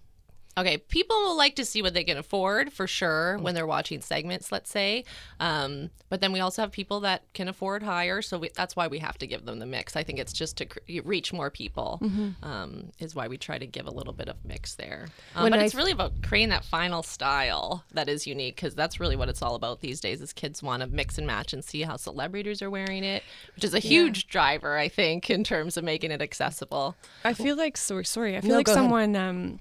Okay, 0.58 0.76
people 0.78 1.16
will 1.16 1.36
like 1.36 1.54
to 1.56 1.64
see 1.64 1.82
what 1.82 1.94
they 1.94 2.02
can 2.02 2.16
afford 2.18 2.72
for 2.72 2.86
sure 2.88 3.38
when 3.38 3.54
they're 3.54 3.66
watching 3.66 4.00
segments, 4.00 4.50
let's 4.50 4.70
say. 4.70 5.04
Um, 5.38 5.90
but 6.08 6.20
then 6.20 6.32
we 6.32 6.40
also 6.40 6.62
have 6.62 6.72
people 6.72 7.00
that 7.00 7.22
can 7.32 7.46
afford 7.48 7.82
higher, 7.84 8.22
so 8.22 8.38
we, 8.38 8.50
that's 8.56 8.74
why 8.74 8.88
we 8.88 8.98
have 8.98 9.16
to 9.18 9.26
give 9.26 9.44
them 9.44 9.60
the 9.60 9.66
mix. 9.66 9.94
I 9.94 10.02
think 10.02 10.18
it's 10.18 10.32
just 10.32 10.56
to 10.56 10.66
cr- 10.66 10.78
reach 11.04 11.32
more 11.32 11.48
people, 11.50 12.00
um, 12.42 12.90
is 12.98 13.14
why 13.14 13.28
we 13.28 13.36
try 13.38 13.56
to 13.58 13.66
give 13.66 13.86
a 13.86 13.90
little 13.90 14.12
bit 14.12 14.28
of 14.28 14.36
mix 14.44 14.74
there. 14.74 15.06
Um, 15.36 15.48
but 15.50 15.58
I- 15.58 15.64
it's 15.64 15.74
really 15.74 15.92
about 15.92 16.22
creating 16.22 16.48
that 16.48 16.64
final 16.64 17.02
style 17.02 17.84
that 17.92 18.08
is 18.08 18.26
unique 18.26 18.56
because 18.56 18.74
that's 18.74 18.98
really 18.98 19.16
what 19.16 19.28
it's 19.28 19.42
all 19.42 19.54
about 19.54 19.80
these 19.80 20.00
days. 20.00 20.20
Is 20.20 20.32
kids 20.32 20.62
want 20.62 20.80
to 20.82 20.88
mix 20.88 21.18
and 21.18 21.26
match 21.26 21.52
and 21.52 21.64
see 21.64 21.82
how 21.82 21.96
celebrities 21.96 22.62
are 22.62 22.70
wearing 22.70 23.04
it, 23.04 23.22
which 23.54 23.64
is 23.64 23.74
a 23.74 23.78
huge 23.78 24.26
driver, 24.28 24.76
I 24.76 24.88
think, 24.88 25.30
in 25.30 25.44
terms 25.44 25.76
of 25.76 25.84
making 25.84 26.10
it 26.10 26.20
accessible. 26.22 26.96
I 27.22 27.34
feel 27.34 27.56
like 27.56 27.76
sorry, 27.76 28.04
sorry. 28.04 28.36
I 28.36 28.40
feel 28.40 28.50
No, 28.50 28.56
like 28.56 28.66
go 28.66 28.72
ahead. 28.72 28.82
someone 28.84 29.14
um, 29.14 29.60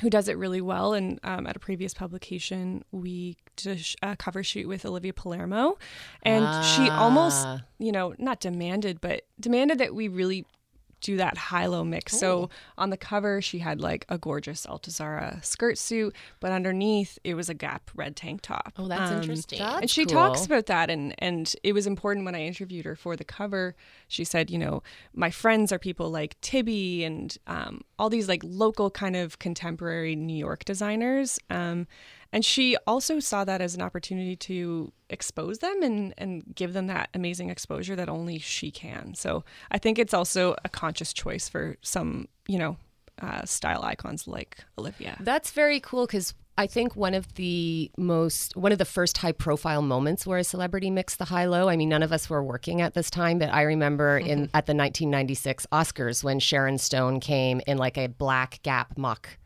who 0.00 0.10
does 0.10 0.28
it 0.28 0.36
really 0.38 0.60
well. 0.60 0.94
And 0.94 1.18
um, 1.24 1.46
at 1.46 1.56
a 1.56 1.58
previous 1.58 1.92
publication, 1.94 2.84
we 2.92 3.36
did 3.56 3.84
a 4.02 4.16
cover 4.16 4.42
shoot 4.44 4.68
with 4.68 4.84
Olivia 4.86 5.12
Palermo, 5.12 5.78
and 6.22 6.44
she 6.64 6.88
almost, 6.88 7.44
Ah. 7.46 7.60
you 7.78 7.90
know, 7.92 8.14
not 8.18 8.40
demanded, 8.40 9.00
but 9.00 9.22
demanded 9.40 9.78
that 9.78 9.94
we 9.94 10.08
really 10.08 10.46
do 11.00 11.16
that 11.16 11.36
high-low 11.36 11.84
mix. 11.84 12.18
So 12.18 12.50
on 12.76 12.90
the 12.90 12.96
cover, 12.96 13.40
she 13.40 13.58
had 13.58 13.80
like 13.80 14.04
a 14.08 14.18
gorgeous 14.18 14.66
Altuzarra 14.66 15.44
skirt 15.44 15.78
suit, 15.78 16.14
but 16.40 16.52
underneath 16.52 17.18
it 17.24 17.34
was 17.34 17.48
a 17.48 17.54
Gap 17.54 17.90
red 17.94 18.16
tank 18.16 18.40
top. 18.42 18.72
Oh, 18.76 18.88
that's 18.88 19.10
Um, 19.12 19.20
interesting. 19.20 19.58
That's 19.58 19.80
and 19.82 19.90
she 19.90 20.04
cool. 20.04 20.14
talks 20.14 20.44
about 20.46 20.66
that 20.66 20.90
and 20.90 21.14
and 21.18 21.54
it 21.62 21.72
was 21.72 21.86
important 21.86 22.24
when 22.24 22.34
i 22.34 22.40
interviewed 22.42 22.84
her 22.84 22.94
for 22.96 23.16
the 23.16 23.24
cover 23.24 23.74
she 24.08 24.24
said 24.24 24.50
you 24.50 24.58
know 24.58 24.82
my 25.14 25.30
friends 25.30 25.72
are 25.72 25.78
people 25.78 26.10
like 26.10 26.40
Tibi 26.40 27.04
and 27.04 27.36
um, 27.46 27.82
all 27.98 28.08
these 28.08 28.28
like 28.28 28.42
local 28.44 28.90
kind 28.90 29.16
of 29.16 29.38
contemporary 29.38 30.14
new 30.16 30.36
york 30.36 30.64
designers 30.64 31.38
um, 31.50 31.86
and 32.32 32.44
she 32.44 32.76
also 32.86 33.20
saw 33.20 33.44
that 33.44 33.60
as 33.60 33.74
an 33.74 33.82
opportunity 33.82 34.36
to 34.36 34.92
expose 35.10 35.58
them 35.58 35.82
and 35.82 36.14
and 36.18 36.44
give 36.54 36.72
them 36.72 36.86
that 36.86 37.08
amazing 37.14 37.50
exposure 37.50 37.96
that 37.96 38.08
only 38.08 38.38
she 38.38 38.70
can 38.70 39.14
so 39.14 39.44
i 39.70 39.78
think 39.78 39.98
it's 39.98 40.14
also 40.14 40.54
a 40.64 40.68
conscious 40.68 41.12
choice 41.12 41.48
for 41.48 41.76
some 41.82 42.28
you 42.46 42.58
know 42.58 42.76
uh, 43.20 43.44
style 43.44 43.82
icons 43.82 44.28
like 44.28 44.58
olivia 44.78 45.16
That's 45.20 45.50
very 45.50 45.80
cool 45.80 46.06
because 46.06 46.34
I 46.56 46.66
think 46.66 46.96
one 46.96 47.14
of 47.14 47.34
the 47.34 47.88
most, 47.96 48.56
one 48.56 48.72
of 48.72 48.78
the 48.78 48.84
first 48.84 49.16
high 49.18 49.30
profile 49.30 49.80
moments 49.80 50.26
where 50.26 50.38
a 50.38 50.44
celebrity 50.44 50.90
mixed 50.90 51.18
the 51.20 51.24
high 51.26 51.44
low. 51.44 51.68
I 51.68 51.76
mean, 51.76 51.88
none 51.88 52.02
of 52.02 52.12
us 52.12 52.28
were 52.28 52.42
working 52.42 52.80
at 52.80 52.94
this 52.94 53.10
time, 53.10 53.38
but 53.38 53.48
I 53.54 53.62
remember 53.62 54.18
Mm-hmm. 54.20 54.28
in 54.28 54.38
at 54.54 54.66
the 54.66 54.74
1996 54.74 55.68
Oscars 55.70 56.24
when 56.24 56.40
Sharon 56.40 56.78
Stone 56.78 57.20
came 57.20 57.60
in 57.68 57.78
like 57.78 57.96
a 57.96 58.08
black 58.08 58.60
Gap 58.64 58.98
mock 58.98 59.38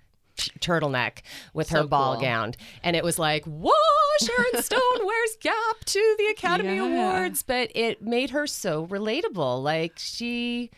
turtleneck 0.60 1.18
with 1.54 1.68
her 1.70 1.84
ball 1.84 2.14
cool. 2.14 2.22
gown 2.22 2.54
and 2.82 2.94
it 2.96 3.04
was 3.04 3.18
like 3.18 3.44
whoa 3.44 3.72
sharon 4.20 4.62
stone 4.62 4.80
wears 5.06 5.36
gap 5.40 5.84
to 5.84 6.14
the 6.18 6.26
academy 6.26 6.76
Yeah. 6.76 6.84
awards 7.20 7.42
but 7.42 7.70
it 7.74 8.02
made 8.02 8.30
her 8.30 8.46
so 8.46 8.86
relatable 8.86 9.62
like 9.62 9.92
she 9.96 10.70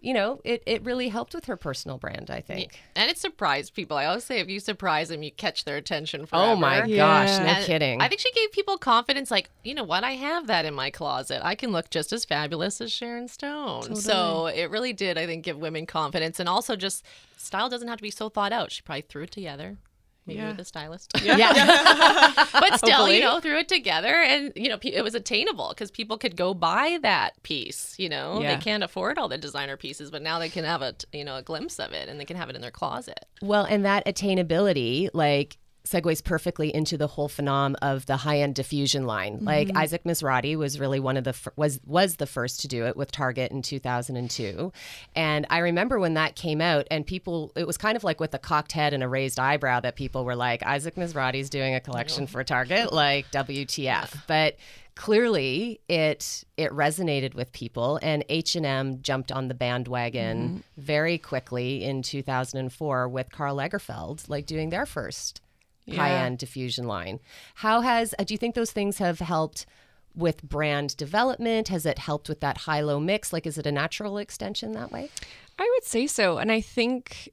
you 0.00 0.14
know 0.14 0.40
it, 0.44 0.62
it 0.64 0.82
really 0.84 1.08
helped 1.08 1.34
with 1.34 1.46
her 1.46 1.56
personal 1.56 1.98
brand 1.98 2.30
i 2.30 2.40
think 2.40 2.80
And 2.94 3.10
it 3.10 3.18
surprised 3.18 3.74
people. 3.74 3.96
I 3.96 4.04
always 4.06 4.24
say 4.24 4.38
if 4.40 4.48
you 4.48 4.60
surprise 4.60 5.08
them, 5.08 5.22
you 5.22 5.30
catch 5.32 5.64
their 5.64 5.76
attention 5.76 6.26
forever. 6.26 6.52
oh 6.52 6.56
my 6.56 6.84
Yeah. 6.84 6.96
gosh 6.96 7.38
no 7.40 7.44
And 7.46 7.66
kidding 7.66 8.00
I 8.00 8.08
think 8.08 8.20
she 8.20 8.30
gave 8.32 8.52
people 8.52 8.78
confidence 8.78 9.30
like, 9.30 9.50
you 9.64 9.74
know 9.74 9.84
what, 9.84 10.04
I 10.04 10.12
have 10.12 10.46
that 10.46 10.64
in 10.64 10.74
my 10.74 10.90
closet. 10.90 11.40
I 11.44 11.54
can 11.54 11.72
look 11.72 11.90
just 11.90 12.12
as 12.12 12.24
fabulous 12.24 12.80
as 12.80 12.92
Sharon 12.92 13.28
Stone. 13.28 13.96
So 13.96 14.46
it 14.46 14.70
really 14.70 14.92
did, 14.92 15.18
I 15.18 15.26
think, 15.26 15.44
give 15.44 15.56
women 15.58 15.86
confidence. 15.86 16.38
And 16.40 16.48
also 16.48 16.76
just 16.76 17.04
style 17.36 17.68
doesn't 17.68 17.88
have 17.88 17.98
to 17.98 18.02
be 18.02 18.10
so 18.10 18.28
thought 18.28 18.52
out. 18.52 18.70
She 18.72 18.82
probably 18.82 19.02
threw 19.02 19.24
it 19.24 19.30
together. 19.32 19.76
Maybe 20.28 20.40
Yeah. 20.40 20.48
with 20.50 20.60
a 20.60 20.64
stylist. 20.64 21.10
yeah 21.24 21.34
but 22.52 22.76
still, 22.76 22.90
Hopefully. 22.90 23.16
you 23.16 23.22
know, 23.22 23.40
threw 23.40 23.56
it 23.58 23.66
together 23.68 24.14
and, 24.14 24.52
you 24.54 24.68
know, 24.68 24.78
it 24.82 25.02
was 25.02 25.14
attainable 25.14 25.70
because 25.70 25.90
people 25.90 26.18
could 26.18 26.36
go 26.36 26.52
buy 26.54 26.98
that 27.02 27.42
piece, 27.42 27.94
you 27.98 28.08
know. 28.10 28.40
Yeah. 28.40 28.54
They 28.54 28.60
can't 28.62 28.84
afford 28.84 29.18
all 29.18 29.28
the 29.28 29.38
designer 29.38 29.76
pieces, 29.78 30.10
but 30.10 30.20
now 30.22 30.38
they 30.38 30.50
can 30.50 30.64
have 30.64 30.82
a, 30.82 30.94
you 31.12 31.24
know, 31.24 31.36
a 31.36 31.42
glimpse 31.42 31.78
of 31.80 31.92
it 31.92 32.08
and 32.10 32.20
they 32.20 32.26
can 32.26 32.36
have 32.36 32.50
it 32.50 32.56
in 32.56 32.62
their 32.62 32.70
closet. 32.70 33.24
Well, 33.40 33.64
and 33.64 33.84
that 33.86 34.04
attainability, 34.06 35.08
like, 35.14 35.56
segues 35.88 36.22
perfectly 36.22 36.74
into 36.74 36.98
the 36.98 37.06
whole 37.06 37.28
phenom 37.28 37.74
of 37.80 38.06
the 38.06 38.18
high-end 38.18 38.54
diffusion 38.54 39.06
line. 39.06 39.36
Mm-hmm. 39.36 39.46
Like 39.46 39.76
Isaac 39.76 40.04
Mizrahi 40.04 40.56
was 40.56 40.78
really 40.78 41.00
one 41.00 41.16
of 41.16 41.24
the 41.24 41.32
fir- 41.32 41.52
was 41.56 41.80
was 41.86 42.16
the 42.16 42.26
first 42.26 42.60
to 42.60 42.68
do 42.68 42.84
it 42.86 42.96
with 42.96 43.10
Target 43.10 43.50
in 43.50 43.62
2002. 43.62 44.72
And 45.14 45.46
I 45.50 45.58
remember 45.58 45.98
when 45.98 46.14
that 46.14 46.36
came 46.36 46.60
out 46.60 46.86
and 46.90 47.06
people 47.06 47.52
it 47.56 47.66
was 47.66 47.76
kind 47.76 47.96
of 47.96 48.04
like 48.04 48.20
with 48.20 48.34
a 48.34 48.38
cocked 48.38 48.72
head 48.72 48.92
and 48.92 49.02
a 49.02 49.08
raised 49.08 49.38
eyebrow 49.38 49.80
that 49.80 49.96
people 49.96 50.24
were 50.24 50.36
like 50.36 50.62
Isaac 50.62 50.96
Mizrahi's 50.96 51.50
doing 51.50 51.74
a 51.74 51.80
collection 51.80 52.26
for 52.26 52.44
Target 52.44 52.92
like 52.92 53.30
WTF. 53.30 54.26
But 54.26 54.56
clearly 54.94 55.80
it 55.88 56.44
it 56.56 56.72
resonated 56.72 57.34
with 57.34 57.52
people 57.52 58.00
and 58.02 58.24
H&M 58.28 59.00
jumped 59.00 59.30
on 59.30 59.46
the 59.46 59.54
bandwagon 59.54 60.38
mm-hmm. 60.38 60.58
very 60.76 61.18
quickly 61.18 61.84
in 61.84 62.02
2004 62.02 63.08
with 63.08 63.30
Karl 63.30 63.56
Lagerfeld 63.56 64.28
like 64.28 64.44
doing 64.44 64.70
their 64.70 64.86
first 64.86 65.40
high-end 65.96 66.38
diffusion 66.38 66.86
line. 66.86 67.20
How 67.56 67.80
has 67.80 68.14
uh, 68.18 68.24
do 68.24 68.34
you 68.34 68.38
think 68.38 68.54
those 68.54 68.72
things 68.72 68.98
have 68.98 69.18
helped 69.18 69.66
with 70.14 70.42
brand 70.42 70.96
development? 70.96 71.68
Has 71.68 71.86
it 71.86 71.98
helped 71.98 72.28
with 72.28 72.40
that 72.40 72.58
high-low 72.58 73.00
mix? 73.00 73.32
Like 73.32 73.46
is 73.46 73.58
it 73.58 73.66
a 73.66 73.72
natural 73.72 74.18
extension 74.18 74.72
that 74.72 74.90
way? 74.90 75.10
I 75.58 75.70
would 75.74 75.84
say 75.84 76.06
so. 76.06 76.38
And 76.38 76.50
I 76.52 76.60
think 76.60 77.30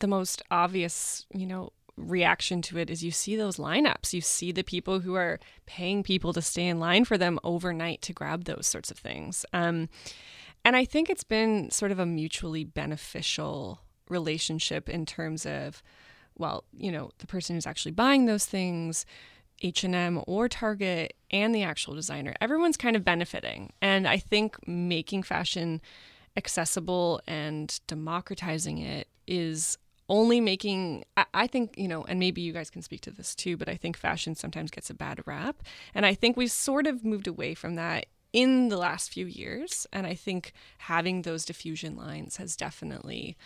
the 0.00 0.06
most 0.06 0.42
obvious, 0.50 1.26
you 1.34 1.46
know, 1.46 1.72
reaction 1.96 2.60
to 2.62 2.78
it 2.78 2.90
is 2.90 3.04
you 3.04 3.10
see 3.10 3.36
those 3.36 3.56
lineups. 3.56 4.12
You 4.12 4.20
see 4.20 4.50
the 4.52 4.64
people 4.64 5.00
who 5.00 5.14
are 5.14 5.38
paying 5.66 6.02
people 6.02 6.32
to 6.32 6.42
stay 6.42 6.66
in 6.66 6.80
line 6.80 7.04
for 7.04 7.16
them 7.16 7.38
overnight 7.44 8.02
to 8.02 8.12
grab 8.12 8.44
those 8.44 8.66
sorts 8.66 8.90
of 8.90 8.98
things. 8.98 9.46
Um, 9.52 9.88
and 10.64 10.74
I 10.74 10.84
think 10.84 11.08
it's 11.08 11.24
been 11.24 11.70
sort 11.70 11.92
of 11.92 11.98
a 11.98 12.06
mutually 12.06 12.64
beneficial 12.64 13.80
relationship 14.08 14.88
in 14.88 15.06
terms 15.06 15.46
of, 15.46 15.82
well, 16.36 16.64
you 16.76 16.90
know, 16.90 17.10
the 17.18 17.26
person 17.26 17.56
who's 17.56 17.66
actually 17.66 17.92
buying 17.92 18.26
those 18.26 18.46
things, 18.46 19.06
H&M 19.62 20.22
or 20.26 20.48
Target 20.48 21.14
and 21.30 21.54
the 21.54 21.62
actual 21.62 21.94
designer. 21.94 22.34
Everyone's 22.40 22.76
kind 22.76 22.96
of 22.96 23.04
benefiting. 23.04 23.72
And 23.80 24.06
I 24.06 24.18
think 24.18 24.56
making 24.66 25.22
fashion 25.22 25.80
accessible 26.36 27.20
and 27.26 27.80
democratizing 27.86 28.78
it 28.78 29.08
is 29.26 29.78
only 30.08 30.40
making 30.40 31.04
I, 31.32 31.46
think 31.46 31.78
you 31.78 31.88
know 31.88 32.04
and 32.04 32.18
maybe 32.20 32.42
you 32.42 32.52
guys 32.52 32.68
can 32.68 32.82
speak 32.82 33.00
to 33.02 33.10
this 33.10 33.34
too 33.34 33.56
but 33.56 33.70
i 33.70 33.76
think 33.76 33.96
fashion 33.96 34.34
sometimes 34.34 34.70
gets 34.70 34.90
a 34.90 34.94
bad 34.94 35.20
rap 35.24 35.62
and 35.94 36.04
i 36.04 36.12
think 36.12 36.36
we've 36.36 36.50
sort 36.50 36.86
of 36.86 37.04
moved 37.04 37.26
away 37.26 37.54
from 37.54 37.76
that 37.76 38.06
in 38.32 38.68
the 38.68 38.76
last 38.76 39.10
few 39.10 39.24
years 39.24 39.86
and 39.92 40.06
i 40.06 40.14
think 40.14 40.52
having 40.78 41.22
those 41.22 41.46
diffusion 41.46 41.96
lines 41.96 42.36
has 42.36 42.54
definitely 42.54 43.36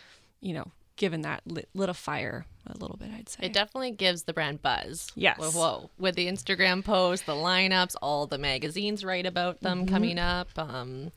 you 0.40 0.52
know 0.52 0.73
given 0.98 1.22
that 1.22 1.40
lit, 1.46 1.68
lit 1.74 1.88
a 1.88 1.94
fire 1.94 2.44
a 2.66 2.76
little 2.76 2.98
bit 2.98 3.08
i'd 3.16 3.28
say 3.30 3.46
It 3.46 3.54
definitely 3.54 3.92
gives 3.92 4.24
the 4.24 4.34
brand 4.34 4.60
buzz. 4.60 5.08
Yes. 5.14 5.38
Whoa, 5.38 5.50
whoa. 5.52 5.90
With 5.98 6.16
the 6.16 6.26
Instagram 6.26 6.84
posts, 6.84 7.24
the 7.24 7.32
lineups, 7.32 7.96
all 8.02 8.26
the 8.26 8.36
magazines 8.36 9.02
write 9.04 9.24
about 9.24 9.60
them 9.62 9.86
Mm-hmm. 9.86 9.94
coming 9.94 10.18
up. 10.18 10.48
Um, 10.58 11.10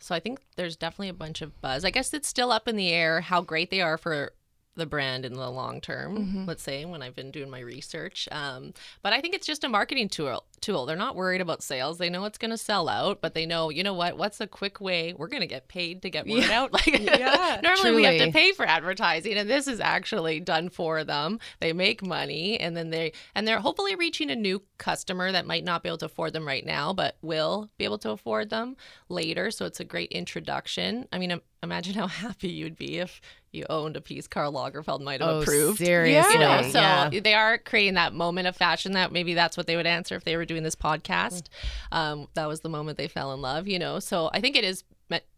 so 0.00 0.14
I 0.14 0.20
think 0.20 0.40
there's 0.56 0.76
definitely 0.76 1.08
a 1.10 1.14
bunch 1.14 1.40
of 1.40 1.60
buzz. 1.60 1.84
I 1.84 1.90
guess 1.90 2.12
it's 2.14 2.28
still 2.28 2.50
up 2.50 2.66
in 2.66 2.74
the 2.76 2.90
air 2.90 3.20
how 3.20 3.40
great 3.42 3.70
they 3.70 3.80
are 3.80 3.96
for 3.98 4.32
the 4.78 4.86
brand 4.86 5.24
in 5.24 5.34
the 5.34 5.50
long 5.50 5.80
term. 5.80 6.18
Mm-hmm. 6.18 6.44
Let's 6.46 6.62
say 6.62 6.84
when 6.84 7.02
I've 7.02 7.14
been 7.14 7.30
doing 7.30 7.50
my 7.50 7.60
research, 7.60 8.28
um, 8.32 8.72
but 9.02 9.12
I 9.12 9.20
think 9.20 9.34
it's 9.34 9.46
just 9.46 9.64
a 9.64 9.68
marketing 9.68 10.08
tool. 10.08 10.44
Tool. 10.60 10.86
They're 10.86 10.96
not 10.96 11.14
worried 11.14 11.40
about 11.40 11.62
sales. 11.62 11.98
They 11.98 12.10
know 12.10 12.24
it's 12.24 12.38
going 12.38 12.50
to 12.50 12.58
sell 12.58 12.88
out, 12.88 13.20
but 13.20 13.34
they 13.34 13.46
know, 13.46 13.70
you 13.70 13.84
know 13.84 13.94
what? 13.94 14.18
What's 14.18 14.40
a 14.40 14.46
quick 14.46 14.80
way? 14.80 15.12
We're 15.12 15.28
going 15.28 15.42
to 15.42 15.46
get 15.46 15.68
paid 15.68 16.02
to 16.02 16.10
get 16.10 16.26
word 16.26 16.50
out. 16.50 16.72
Like 16.78 16.86
Yeah, 17.00 17.60
normally 17.62 17.92
we 17.92 18.04
have 18.04 18.18
to 18.18 18.32
pay 18.32 18.52
for 18.52 18.66
advertising, 18.66 19.34
and 19.36 19.48
this 19.48 19.68
is 19.68 19.80
actually 19.80 20.40
done 20.40 20.68
for 20.68 21.04
them. 21.04 21.38
They 21.60 21.72
make 21.72 22.04
money, 22.04 22.58
and 22.58 22.76
then 22.76 22.90
they 22.90 23.12
and 23.34 23.46
they're 23.46 23.60
hopefully 23.60 23.94
reaching 23.94 24.30
a 24.30 24.36
new 24.36 24.62
customer 24.78 25.32
that 25.32 25.46
might 25.46 25.64
not 25.64 25.82
be 25.82 25.88
able 25.88 25.98
to 25.98 26.06
afford 26.06 26.32
them 26.32 26.46
right 26.46 26.64
now, 26.64 26.92
but 26.92 27.16
will 27.22 27.70
be 27.78 27.84
able 27.84 27.98
to 27.98 28.10
afford 28.10 28.50
them 28.50 28.76
later. 29.08 29.50
So 29.50 29.66
it's 29.66 29.80
a 29.80 29.84
great 29.84 30.10
introduction. 30.12 31.06
I 31.12 31.18
mean, 31.18 31.30
im- 31.32 31.42
imagine 31.62 31.94
how 31.94 32.06
happy 32.06 32.48
you'd 32.48 32.76
be 32.76 32.98
if 32.98 33.20
you 33.52 33.64
owned 33.70 33.96
a 33.96 34.00
piece 34.00 34.26
Karl 34.28 34.52
Lagerfeld 34.52 35.00
might 35.00 35.20
have 35.20 35.42
approved. 35.42 35.78
seriously. 35.78 36.32
You 36.34 36.38
know, 36.40 36.62
so 36.62 36.78
yeah. 36.80 37.10
they 37.22 37.34
are 37.34 37.58
creating 37.58 37.94
that 37.94 38.12
moment 38.12 38.46
of 38.46 38.56
fashion 38.56 38.92
that 38.92 39.10
maybe 39.12 39.34
that's 39.34 39.56
what 39.56 39.66
they 39.66 39.76
would 39.76 39.86
answer 39.86 40.14
if 40.16 40.24
they 40.24 40.36
were 40.36 40.44
doing 40.44 40.62
this 40.62 40.76
podcast. 40.76 41.44
Um, 41.90 42.28
that 42.34 42.46
was 42.46 42.60
the 42.60 42.68
moment 42.68 42.98
they 42.98 43.08
fell 43.08 43.32
in 43.32 43.40
love, 43.40 43.66
you 43.66 43.78
know. 43.78 43.98
So 44.00 44.30
I 44.32 44.40
think 44.40 44.56
it 44.56 44.64
is 44.64 44.84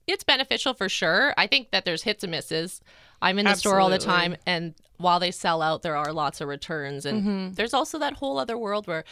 it's 0.06 0.24
beneficial 0.24 0.74
for 0.74 0.88
sure. 0.88 1.32
I 1.36 1.46
think 1.46 1.70
that 1.70 1.84
there's 1.84 2.02
hits 2.02 2.24
and 2.24 2.32
misses. 2.32 2.80
I'm 3.22 3.38
in 3.38 3.44
the 3.44 3.54
store 3.54 3.78
all 3.78 3.90
the 3.90 3.98
time, 3.98 4.34
and 4.44 4.74
while 4.96 5.20
they 5.20 5.30
sell 5.30 5.62
out, 5.62 5.82
there 5.82 5.94
are 5.94 6.12
lots 6.12 6.40
of 6.40 6.48
returns, 6.48 7.06
and 7.06 7.22
Mm-hmm. 7.22 7.52
there's 7.54 7.72
also 7.72 7.96
that 8.00 8.14
whole 8.14 8.36
other 8.38 8.58
world 8.58 8.88
where 8.88 9.04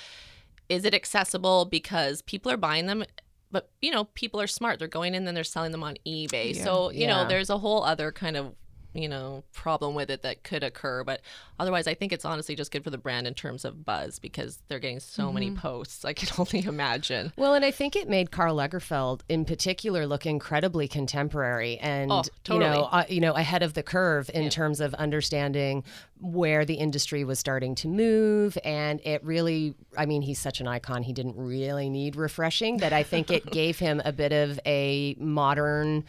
is 0.68 0.84
it 0.84 0.94
accessible 0.94 1.66
because 1.66 2.22
people 2.22 2.50
are 2.50 2.56
buying 2.56 2.86
them 2.86 3.04
but 3.50 3.70
you 3.80 3.90
know 3.90 4.04
people 4.04 4.40
are 4.40 4.46
smart 4.46 4.78
they're 4.78 4.88
going 4.88 5.14
in 5.14 5.26
and 5.26 5.36
they're 5.36 5.44
selling 5.44 5.72
them 5.72 5.82
on 5.82 5.96
ebay 6.06 6.54
Yeah. 6.54 6.64
so 6.64 6.90
you 6.90 7.00
Yeah. 7.02 7.08
know 7.22 7.28
there's 7.28 7.50
a 7.50 7.58
whole 7.58 7.82
other 7.84 8.12
kind 8.12 8.36
of 8.36 8.54
you 8.94 9.08
know 9.08 9.44
problem 9.52 9.94
with 9.94 10.10
it 10.10 10.22
that 10.22 10.42
could 10.42 10.62
occur 10.62 11.04
but 11.04 11.20
otherwise 11.60 11.86
i 11.86 11.92
think 11.92 12.10
it's 12.12 12.24
honestly 12.24 12.56
just 12.56 12.70
good 12.70 12.82
for 12.82 12.88
the 12.90 12.96
brand 12.98 13.26
in 13.26 13.34
terms 13.34 13.64
of 13.64 13.84
buzz 13.84 14.18
because 14.18 14.60
they're 14.68 14.78
getting 14.78 14.98
so 14.98 15.30
many 15.30 15.48
Mm-hmm. 15.50 15.58
posts 15.58 16.04
i 16.04 16.12
can 16.12 16.28
only 16.38 16.64
imagine. 16.66 17.32
Well, 17.36 17.54
and 17.54 17.64
I 17.64 17.70
think 17.70 17.96
it 17.96 18.08
made 18.08 18.30
Karl 18.30 18.56
Lagerfeld 18.56 19.20
in 19.28 19.44
particular 19.44 20.06
look 20.06 20.24
incredibly 20.26 20.88
contemporary 20.88 21.78
and 21.78 22.10
Oh, 22.10 22.22
you 22.48 22.58
know, 22.58 22.88
uh, 22.90 23.04
you 23.08 23.20
know, 23.20 23.32
ahead 23.34 23.62
of 23.62 23.74
the 23.74 23.82
curve 23.82 24.30
in 24.34 24.48
terms 24.50 24.80
of 24.80 24.94
understanding 24.94 25.84
where 26.20 26.64
the 26.64 26.74
industry 26.74 27.24
was 27.24 27.38
starting 27.38 27.74
to 27.76 27.88
move. 27.88 28.56
And 28.64 29.00
it 29.04 29.22
really 29.24 29.74
I 29.96 30.06
mean, 30.06 30.22
he's 30.22 30.38
such 30.38 30.60
an 30.60 30.66
icon, 30.68 31.02
he 31.02 31.12
didn't 31.12 31.36
really 31.36 31.88
need 31.90 32.16
refreshing, 32.16 32.78
but 32.78 32.92
I 32.92 33.02
think 33.02 33.30
it 33.30 33.50
gave 33.50 33.78
him 33.78 34.00
a 34.04 34.12
bit 34.12 34.32
of 34.32 34.58
a 34.66 35.14
modern 35.18 36.04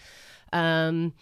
um 0.54 1.14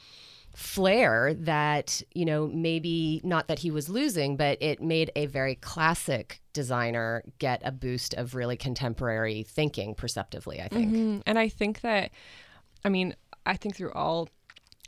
flair 0.58 1.36
that 1.36 2.02
you 2.16 2.26
know 2.26 2.48
maybe 2.48 3.22
not 3.24 3.48
that 3.48 3.60
he 3.60 3.70
was 3.70 3.90
losing 3.90 4.36
but 4.36 4.58
it 4.60 4.82
made 4.82 5.12
a 5.16 5.28
very 5.28 5.54
classic 5.54 6.42
designer 6.52 7.22
get 7.38 7.62
a 7.64 7.72
boost 7.72 8.16
of 8.16 8.34
really 8.34 8.58
contemporary 8.58 9.44
thinking 9.44 9.94
perceptively 9.94 10.60
i 10.60 10.68
think 10.68 10.92
Mm, 10.92 11.22
And 11.28 11.38
I 11.38 11.48
think 11.48 11.82
that, 11.82 12.10
I 12.84 12.90
mean, 12.90 13.16
I 13.46 13.56
think 13.56 13.76
through 13.76 13.92
all 13.94 14.30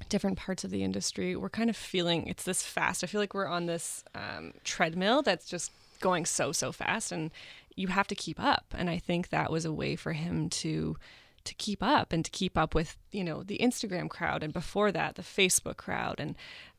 different 0.07 0.39
parts 0.39 0.63
of 0.63 0.71
the 0.71 0.83
industry, 0.83 1.35
we're 1.35 1.49
kind 1.49 1.69
of 1.69 1.77
feeling 1.77 2.25
it's 2.25 2.45
this 2.45 2.63
fast. 2.63 3.03
I 3.03 3.07
feel 3.07 3.21
like 3.21 3.35
we're 3.35 3.45
on 3.45 3.67
this 3.67 4.03
um, 4.15 4.53
treadmill 4.63 5.21
that's 5.21 5.47
just 5.47 5.71
going 5.99 6.25
so, 6.25 6.51
so 6.51 6.71
fast, 6.71 7.11
and 7.11 7.29
you 7.75 7.89
have 7.89 8.07
to 8.07 8.15
keep 8.15 8.39
up. 8.39 8.73
And 8.75 8.89
I 8.89 8.97
think 8.97 9.29
that 9.29 9.51
was 9.51 9.65
a 9.65 9.71
way 9.73 9.95
for 9.95 10.13
him 10.13 10.49
to 10.49 10.97
to 11.46 11.53
keep 11.55 11.81
up 11.84 12.12
and 12.13 12.24
to 12.25 12.31
keep 12.31 12.58
up 12.58 12.74
with 12.75 12.98
you 13.12 13.24
know 13.24 13.43
the 13.43 13.58
Instagram 13.60 14.10
crowd 14.10 14.43
and 14.43 14.53
before 14.53 14.91
that 14.91 15.15
the 15.15 15.22
Facebook 15.22 15.77
crowd. 15.77 16.19
And 16.19 16.36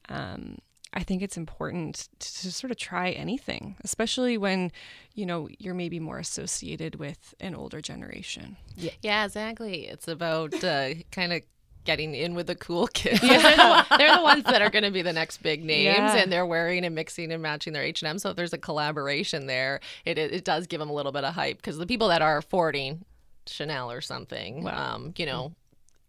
um, 0.09 0.59
I 0.93 1.03
think 1.05 1.23
it's 1.23 1.37
important 1.37 2.09
to, 2.19 2.35
to 2.43 2.53
sort 2.53 2.71
of 2.73 2.77
try 2.77 3.11
anything, 3.11 3.77
especially 3.85 4.37
when 4.37 4.73
you 5.15 5.25
know 5.27 5.49
you're 5.59 5.75
maybe 5.75 6.01
more 6.01 6.19
associated 6.19 6.97
with 6.97 7.35
an 7.41 7.55
older 7.55 7.81
generation. 7.81 8.57
yeah. 8.77 8.91
Yeah 9.03 9.25
exactly. 9.25 9.87
It's 9.87 10.09
about 10.09 10.63
uh, 10.65 10.95
kind 11.13 11.33
of 11.33 11.43
getting 11.85 12.15
in 12.15 12.35
with 12.35 12.47
the 12.47 12.55
cool 12.55 12.87
kids. 12.93 13.21
They're, 13.23 13.39
the, 13.41 13.87
they're 13.97 14.15
the 14.17 14.23
ones 14.23 14.45
that 14.45 14.61
are 14.61 14.69
going 14.69 14.83
to 14.85 14.91
be 14.91 15.01
the 15.01 15.15
next 15.15 15.43
big 15.43 15.65
names 15.65 15.85
Yeah. 15.97 16.17
and 16.17 16.31
they're 16.31 16.45
wearing 16.45 16.85
and 16.85 16.95
mixing 16.95 17.33
and 17.33 17.41
matching 17.41 17.73
their 17.73 17.83
h&m 17.83 18.19
so 18.19 18.29
if 18.31 18.37
there's 18.37 18.53
a 18.53 18.59
collaboration 18.59 19.47
there 19.47 19.81
it, 20.05 20.19
it, 20.19 20.31
it 20.31 20.45
does 20.45 20.67
give 20.67 20.79
them 20.79 20.91
a 20.91 20.93
little 20.93 21.11
bit 21.11 21.25
of 21.25 21.33
hype 21.33 21.57
because 21.57 21.79
the 21.79 21.87
people 21.87 22.09
that 22.09 22.21
are 22.21 22.37
affording 22.37 23.03
chanel 23.51 23.91
or 23.91 24.01
something 24.01 24.67
um, 24.69 25.13
you 25.17 25.27
know 25.27 25.53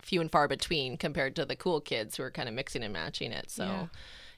few 0.02 0.22
and 0.22 0.32
far 0.32 0.48
between 0.48 0.98
compared 0.98 1.36
to 1.36 1.46
the 1.46 1.56
cool 1.56 1.80
kids 1.82 2.18
who 2.18 2.24
are 2.24 2.32
kind 2.32 2.50
of 2.50 2.56
mixing 2.56 2.84
and 2.84 2.94
matching 2.94 3.32
it 3.32 3.52
so 3.52 3.66
Yeah. 3.66 3.88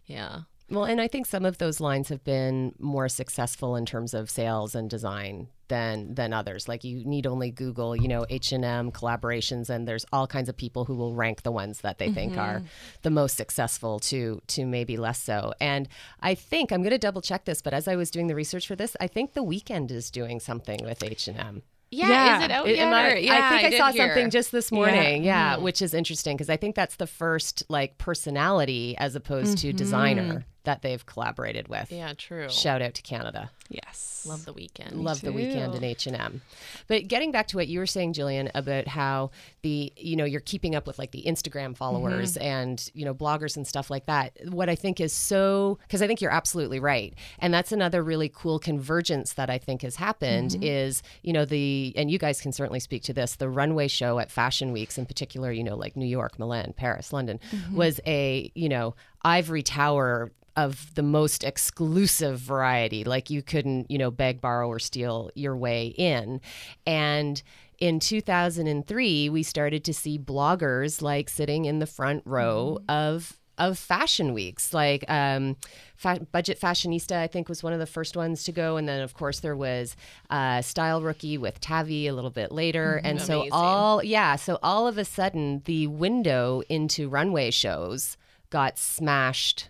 yeah. 0.05 0.39
well 0.69 0.83
and 0.86 1.00
i 1.00 1.07
think 1.07 1.25
some 1.25 1.45
of 1.45 1.57
those 1.57 1.79
lines 1.79 2.10
have 2.10 2.24
been 2.24 2.74
more 2.79 3.07
successful 3.10 3.75
in 3.75 3.86
terms 3.86 4.13
of 4.13 4.29
sales 4.29 4.75
and 4.75 4.89
design 4.89 5.48
than 5.69 6.13
than 6.13 6.33
others. 6.33 6.67
Like 6.67 6.83
you 6.83 7.05
need 7.05 7.25
only 7.25 7.50
google 7.50 7.95
you 7.95 8.07
know 8.10 8.25
h&m 8.29 8.91
collaborations 8.91 9.69
and 9.69 9.88
there's 9.88 10.05
all 10.12 10.27
kinds 10.27 10.50
of 10.50 10.57
people 10.57 10.83
who 10.86 10.93
will 10.93 11.15
rank 11.15 11.43
the 11.43 11.51
ones 11.53 11.79
that 11.81 11.98
they 11.98 12.12
think 12.12 12.38
are 12.38 12.62
the 13.01 13.10
most 13.10 13.38
successful 13.38 14.00
to 14.01 14.41
to 14.48 14.65
maybe 14.65 14.98
less 14.98 15.19
so. 15.24 15.53
And 15.62 15.88
i 16.19 16.36
think 16.36 16.72
i'm 16.72 16.81
going 16.81 16.91
to 16.91 16.98
double 16.98 17.22
check 17.22 17.45
this 17.45 17.62
but 17.62 17.74
as 17.74 17.88
i 17.88 17.95
was 17.95 18.12
doing 18.12 18.27
the 18.27 18.36
research 18.36 18.67
for 18.67 18.75
this 18.75 18.95
i 19.00 19.07
think 19.07 19.33
the 19.33 19.43
Weeknd 19.43 19.89
is 19.89 20.12
doing 20.12 20.39
something 20.41 20.79
with 20.83 21.01
h&m 21.01 21.63
Yeah, 21.93 22.07
Yeah. 22.09 22.38
is 22.39 22.43
it 22.45 22.51
out 22.51 22.67
It- 22.67 22.75
yet? 22.77 22.93
I, 22.93 23.12
or- 23.12 23.15
yeah, 23.17 23.33
I 23.33 23.50
think 23.50 23.65
I, 23.65 23.69
did 23.69 23.77
saw 23.77 23.91
hear. 23.91 24.07
something 24.07 24.29
just 24.29 24.51
this 24.51 24.71
morning. 24.71 25.23
Yeah, 25.23 25.53
Mm-hmm. 25.55 25.63
which 25.63 25.81
is 25.81 25.93
interesting 25.93 26.35
because 26.35 26.50
I 26.50 26.57
think 26.57 26.75
that's 26.75 26.95
the 26.97 27.07
first 27.07 27.63
like 27.69 27.97
personality 27.97 28.95
as 28.97 29.15
opposed 29.15 29.57
to 29.59 29.73
designer 29.73 30.45
that 30.63 30.82
they've 30.82 31.05
collaborated 31.05 31.67
with. 31.67 31.86
Mm-hmm. 31.89 31.96
Yeah, 31.96 32.13
true. 32.17 32.50
Shout 32.50 32.82
out 32.82 32.93
to 32.96 33.01
Canada. 33.01 33.51
Yes. 33.70 34.25
Love 34.27 34.46
the 34.46 34.53
Weeknd. 34.53 34.91
Love 34.93 35.22
the 35.22 35.32
Weeknd 35.32 35.72
too. 35.72 35.77
in 35.77 35.84
H 35.84 36.08
and 36.08 36.15
M. 36.15 36.41
But 36.88 37.08
getting 37.08 37.32
back 37.32 37.48
to 37.48 37.58
what 37.58 37.67
you 37.67 37.79
were 37.79 37.86
saying, 37.86 38.13
Jillian, 38.13 38.50
about 38.53 38.88
how 38.88 39.32
the 39.63 39.91
you 39.98 40.15
know 40.15 40.25
you're 40.25 40.39
keeping 40.41 40.75
up 40.75 40.88
with 40.88 40.98
like 41.00 41.12
the 41.12 41.24
Instagram 41.24 41.75
followers 41.75 42.38
and 42.38 42.89
you 42.93 43.03
know 43.03 43.13
bloggers 43.13 43.58
and 43.58 43.67
stuff 43.67 43.89
like 43.89 44.05
that. 44.05 44.38
What 44.50 44.70
I 44.70 44.75
think 44.75 45.01
is 45.01 45.12
so 45.12 45.79
because 45.84 46.01
I 46.01 46.08
think 46.08 46.22
you're 46.22 46.32
absolutely 46.32 46.79
right, 46.79 47.14
and 47.40 47.53
that's 47.53 47.72
another 47.72 48.03
really 48.03 48.29
cool 48.33 48.59
convergence 48.59 49.33
that 49.33 49.50
I 49.50 49.57
think 49.57 49.81
has 49.81 49.96
happened 49.98 50.57
is 50.61 51.03
you 51.22 51.33
know 51.33 51.44
the 51.46 51.94
and 51.96 52.09
you 52.09 52.18
guys 52.20 52.40
can 52.40 52.51
certainly 52.53 52.79
speak 52.79 53.03
to 53.03 53.14
this 53.14 53.35
the 53.35 53.50
runway 53.50 53.87
show 53.87 54.20
at 54.20 54.31
fashion 54.31 54.72
weeks 54.72 54.98
in 54.98 55.05
particular 55.05 55.51
you 55.51 55.64
know 55.64 55.75
like 55.75 55.98
New 55.98 56.05
York, 56.05 56.40
Milan, 56.40 56.74
Paris, 56.77 57.11
London 57.11 57.40
was 57.74 58.00
a 58.05 58.51
you 58.55 58.70
know 58.70 58.96
ivory 59.24 59.64
tower 59.64 60.31
of 60.55 60.94
the 60.96 61.03
most 61.03 61.44
exclusive 61.44 62.40
variety. 62.40 63.03
Like 63.03 63.29
you 63.29 63.42
couldn't, 63.42 63.90
you 63.90 63.98
know, 63.98 64.12
beg, 64.12 64.42
borrow, 64.42 64.68
or 64.68 64.79
steal 64.79 65.31
your 65.36 65.55
way 65.55 65.88
in. 65.88 66.42
And 66.86 67.42
in 67.79 68.00
2003, 68.00 69.29
we 69.29 69.44
started 69.44 69.83
to 69.86 69.94
see 69.94 70.20
bloggers 70.20 71.01
like 71.01 71.29
sitting 71.29 71.66
in 71.66 71.79
the 71.79 71.88
front 71.88 72.24
row 72.25 72.79
of 72.88 73.40
of 73.59 73.77
fashion 73.77 74.33
weeks. 74.33 74.74
Like 74.74 75.05
um, 75.09 75.57
fa- 75.96 76.25
budget 76.31 76.59
fashionista 76.59 77.18
i 77.18 77.27
think 77.27 77.48
was 77.48 77.62
one 77.62 77.72
of 77.72 77.79
the 77.79 77.86
first 77.86 78.16
ones 78.16 78.44
to 78.46 78.51
go. 78.51 78.77
And 78.77 78.88
then 78.88 79.01
of 79.01 79.14
course 79.14 79.42
there 79.42 79.55
was 79.55 79.96
uh, 80.29 80.62
style 80.62 81.01
rookie 81.01 81.38
with 81.38 81.59
tavi 81.59 82.07
a 82.07 82.14
little 82.14 82.31
bit 82.31 82.51
later. 82.51 83.00
And 83.03 83.22
so 83.22 83.48
all 83.51 84.03
yeah 84.03 84.36
so 84.36 84.59
all 84.64 84.88
of 84.88 84.98
a 84.98 85.05
sudden 85.05 85.62
the 85.66 85.88
window 85.88 86.62
into 86.70 87.09
runway 87.09 87.51
shows 87.51 88.18
got 88.53 88.77
smashed 88.77 89.70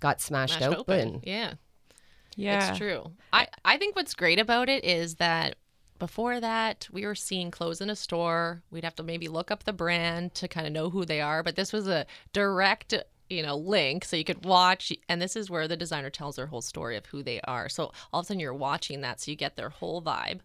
got 0.00 0.20
smashed, 0.20 0.58
Smashed 0.58 0.76
open. 0.76 1.20
Yeah. 1.22 1.54
Yeah. 2.36 2.68
It's 2.68 2.78
true. 2.78 3.12
I, 3.32 3.46
I 3.64 3.78
think 3.78 3.96
what's 3.96 4.12
great 4.12 4.38
about 4.38 4.68
it 4.68 4.84
is 4.84 5.14
that 5.14 5.54
before 5.98 6.40
that, 6.40 6.88
we 6.92 7.06
were 7.06 7.14
seeing 7.14 7.50
clothes 7.50 7.80
in 7.80 7.88
a 7.88 7.96
store. 7.96 8.62
We'd 8.70 8.84
have 8.84 8.96
to 8.96 9.02
maybe 9.02 9.28
look 9.28 9.50
up 9.50 9.64
the 9.64 9.72
brand 9.72 10.34
to 10.34 10.48
kind 10.48 10.66
of 10.66 10.72
know 10.74 10.90
who 10.90 11.06
they 11.06 11.20
are. 11.20 11.42
But 11.42 11.56
this 11.56 11.72
was 11.72 11.88
a 11.88 12.04
direct, 12.34 12.92
you 13.30 13.42
know, 13.42 13.56
link 13.56 14.04
so 14.04 14.16
you 14.16 14.24
could 14.24 14.44
watch. 14.44 14.92
And 15.08 15.22
this 15.22 15.36
is 15.36 15.48
where 15.48 15.68
the 15.68 15.76
designer 15.76 16.10
tells 16.10 16.36
their 16.36 16.48
whole 16.48 16.60
story 16.60 16.96
of 16.96 17.06
who 17.06 17.22
they 17.22 17.40
are. 17.42 17.70
So 17.70 17.92
all 18.12 18.20
of 18.20 18.24
a 18.24 18.26
sudden 18.26 18.40
you're 18.40 18.52
watching 18.52 19.00
that, 19.02 19.20
so 19.20 19.30
you 19.30 19.38
get 19.38 19.56
their 19.56 19.70
whole 19.70 20.02
vibe. 20.02 20.40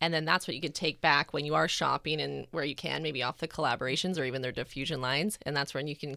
And 0.00 0.12
then 0.12 0.24
that's 0.24 0.48
what 0.48 0.56
you 0.56 0.60
can 0.60 0.72
take 0.72 1.00
back 1.00 1.32
when 1.32 1.44
you 1.44 1.54
are 1.54 1.68
shopping 1.68 2.20
and 2.20 2.46
where 2.50 2.64
you 2.64 2.74
can, 2.74 3.04
maybe 3.04 3.22
off 3.22 3.38
the 3.38 3.46
collaborations 3.46 4.18
or 4.18 4.24
even 4.24 4.42
their 4.42 4.52
diffusion 4.52 5.00
lines. 5.00 5.38
And 5.46 5.56
that's 5.56 5.74
when 5.74 5.86
you 5.86 5.94
can 5.94 6.16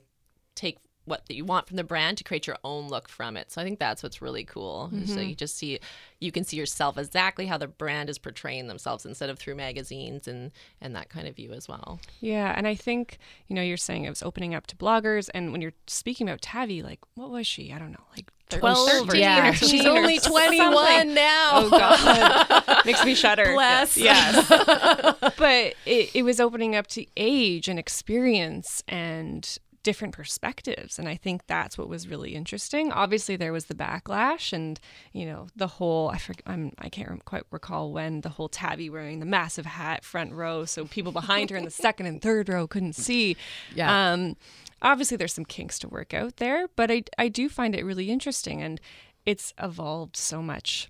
take 0.55 0.79
what 1.09 1.25
that 1.25 1.35
you 1.35 1.43
want 1.43 1.67
from 1.67 1.77
the 1.77 1.83
brand 1.83 2.17
to 2.19 2.23
create 2.23 2.47
your 2.47 2.57
own 2.63 2.87
look 2.87 3.09
from 3.09 3.35
it. 3.35 3.51
So 3.51 3.61
I 3.61 3.63
think 3.63 3.79
that's 3.79 4.01
what's 4.01 4.21
really 4.21 4.43
cool. 4.43 4.89
So 4.91 4.97
mm-hmm. 4.97 5.29
you 5.29 5.35
just 5.35 5.57
see 5.57 5.79
you 6.19 6.31
can 6.31 6.43
see 6.43 6.57
yourself 6.57 6.97
exactly 6.97 7.47
how 7.47 7.57
the 7.57 7.67
brand 7.67 8.09
is 8.09 8.17
portraying 8.17 8.67
themselves 8.67 9.05
instead 9.05 9.29
of 9.29 9.39
through 9.39 9.55
magazines 9.55 10.27
and 10.27 10.51
and 10.81 10.95
that 10.95 11.09
kind 11.09 11.27
of 11.27 11.35
view 11.35 11.51
as 11.51 11.67
well. 11.67 11.99
Yeah, 12.21 12.53
and 12.55 12.67
I 12.67 12.75
think 12.75 13.17
you 13.47 13.55
know 13.55 13.61
you're 13.61 13.77
saying 13.77 14.05
it 14.05 14.09
was 14.09 14.23
opening 14.23 14.55
up 14.55 14.67
to 14.67 14.75
bloggers, 14.75 15.29
and 15.33 15.51
when 15.51 15.61
you're 15.61 15.73
speaking 15.87 16.27
about 16.27 16.41
Tavi, 16.41 16.81
like 16.81 16.99
what 17.15 17.29
was 17.29 17.47
she? 17.47 17.73
I 17.73 17.79
don't 17.79 17.91
know, 17.91 18.05
like 18.15 18.31
12 18.49 19.09
or 19.09 19.15
yeah, 19.15 19.51
13 19.51 19.69
she's 19.69 19.85
only 19.85 20.17
something. 20.17 20.57
21 20.57 21.13
now. 21.13 21.49
Oh 21.53 21.69
God, 21.69 22.85
makes 22.85 23.05
me 23.05 23.15
shudder. 23.15 23.45
Bless. 23.53 23.95
Yes, 23.95 24.47
but 25.37 25.75
it, 25.85 26.11
it 26.13 26.23
was 26.23 26.39
opening 26.39 26.75
up 26.75 26.87
to 26.87 27.05
age 27.15 27.67
and 27.67 27.77
experience 27.77 28.83
and 28.87 29.57
different 29.83 30.13
perspectives 30.13 30.99
and 30.99 31.07
i 31.07 31.15
think 31.15 31.47
that's 31.47 31.77
what 31.77 31.87
was 31.87 32.07
really 32.07 32.35
interesting 32.35 32.91
obviously 32.91 33.35
there 33.35 33.53
was 33.53 33.65
the 33.65 33.73
backlash 33.75 34.51
and 34.51 34.79
you 35.13 35.25
know 35.25 35.47
the 35.55 35.67
whole 35.67 36.09
i 36.09 36.17
forget 36.17 36.43
I'm, 36.45 36.73
i 36.79 36.89
can't 36.89 37.23
quite 37.25 37.43
recall 37.51 37.91
when 37.93 38.21
the 38.21 38.29
whole 38.29 38.49
Tavi 38.49 38.89
wearing 38.89 39.19
the 39.19 39.25
massive 39.25 39.65
hat 39.65 40.03
front 40.03 40.33
row 40.33 40.65
so 40.65 40.85
people 40.85 41.11
behind 41.13 41.49
her 41.49 41.57
in 41.57 41.63
the 41.65 41.71
second 41.87 42.07
and 42.07 42.21
third 42.21 42.49
row 42.49 42.67
couldn't 42.67 42.93
see 42.93 43.37
Yeah. 43.73 44.11
um 44.13 44.35
obviously 44.81 45.15
there's 45.17 45.33
some 45.33 45.45
kinks 45.45 45.79
to 45.79 45.87
work 45.87 46.13
out 46.13 46.37
there 46.37 46.67
but 46.75 46.91
i 46.91 47.03
i 47.17 47.29
do 47.29 47.47
find 47.47 47.73
it 47.73 47.85
really 47.85 48.09
interesting 48.09 48.61
and 48.61 48.81
it's 49.25 49.53
evolved 49.61 50.17
so 50.17 50.41
much 50.41 50.89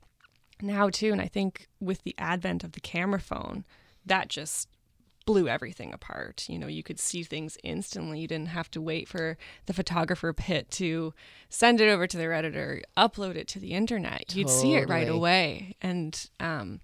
now 0.62 0.90
too 0.90 1.12
and 1.12 1.22
i 1.22 1.28
think 1.28 1.68
with 1.80 2.02
the 2.04 2.16
advent 2.18 2.64
of 2.64 2.72
the 2.72 2.82
camera 2.82 3.20
phone 3.20 3.66
that 4.06 4.30
just 4.30 4.68
blew 5.30 5.48
everything 5.48 5.94
apart. 5.94 6.46
You 6.50 6.58
know 6.58 6.66
you 6.66 6.82
could 6.82 7.00
see 7.00 7.22
things 7.22 7.56
instantly. 7.64 8.20
You 8.20 8.28
didn't 8.28 8.48
have 8.48 8.72
to 8.72 8.82
wait 8.82 9.08
for 9.08 9.38
the 9.68 9.74
photographer 9.74 10.34
pit 10.34 10.72
to 10.72 11.14
send 11.50 11.80
it 11.80 11.88
over 11.88 12.08
to 12.08 12.18
their 12.18 12.34
editor 12.34 12.82
upload 12.98 13.36
it 13.36 13.48
to 13.50 13.60
the 13.60 13.74
internet. 13.74 14.36
You'd 14.36 14.50
see 14.50 14.74
it 14.74 14.90
right 14.90 15.08
away. 15.08 15.76
And 15.84 16.30
um 16.40 16.80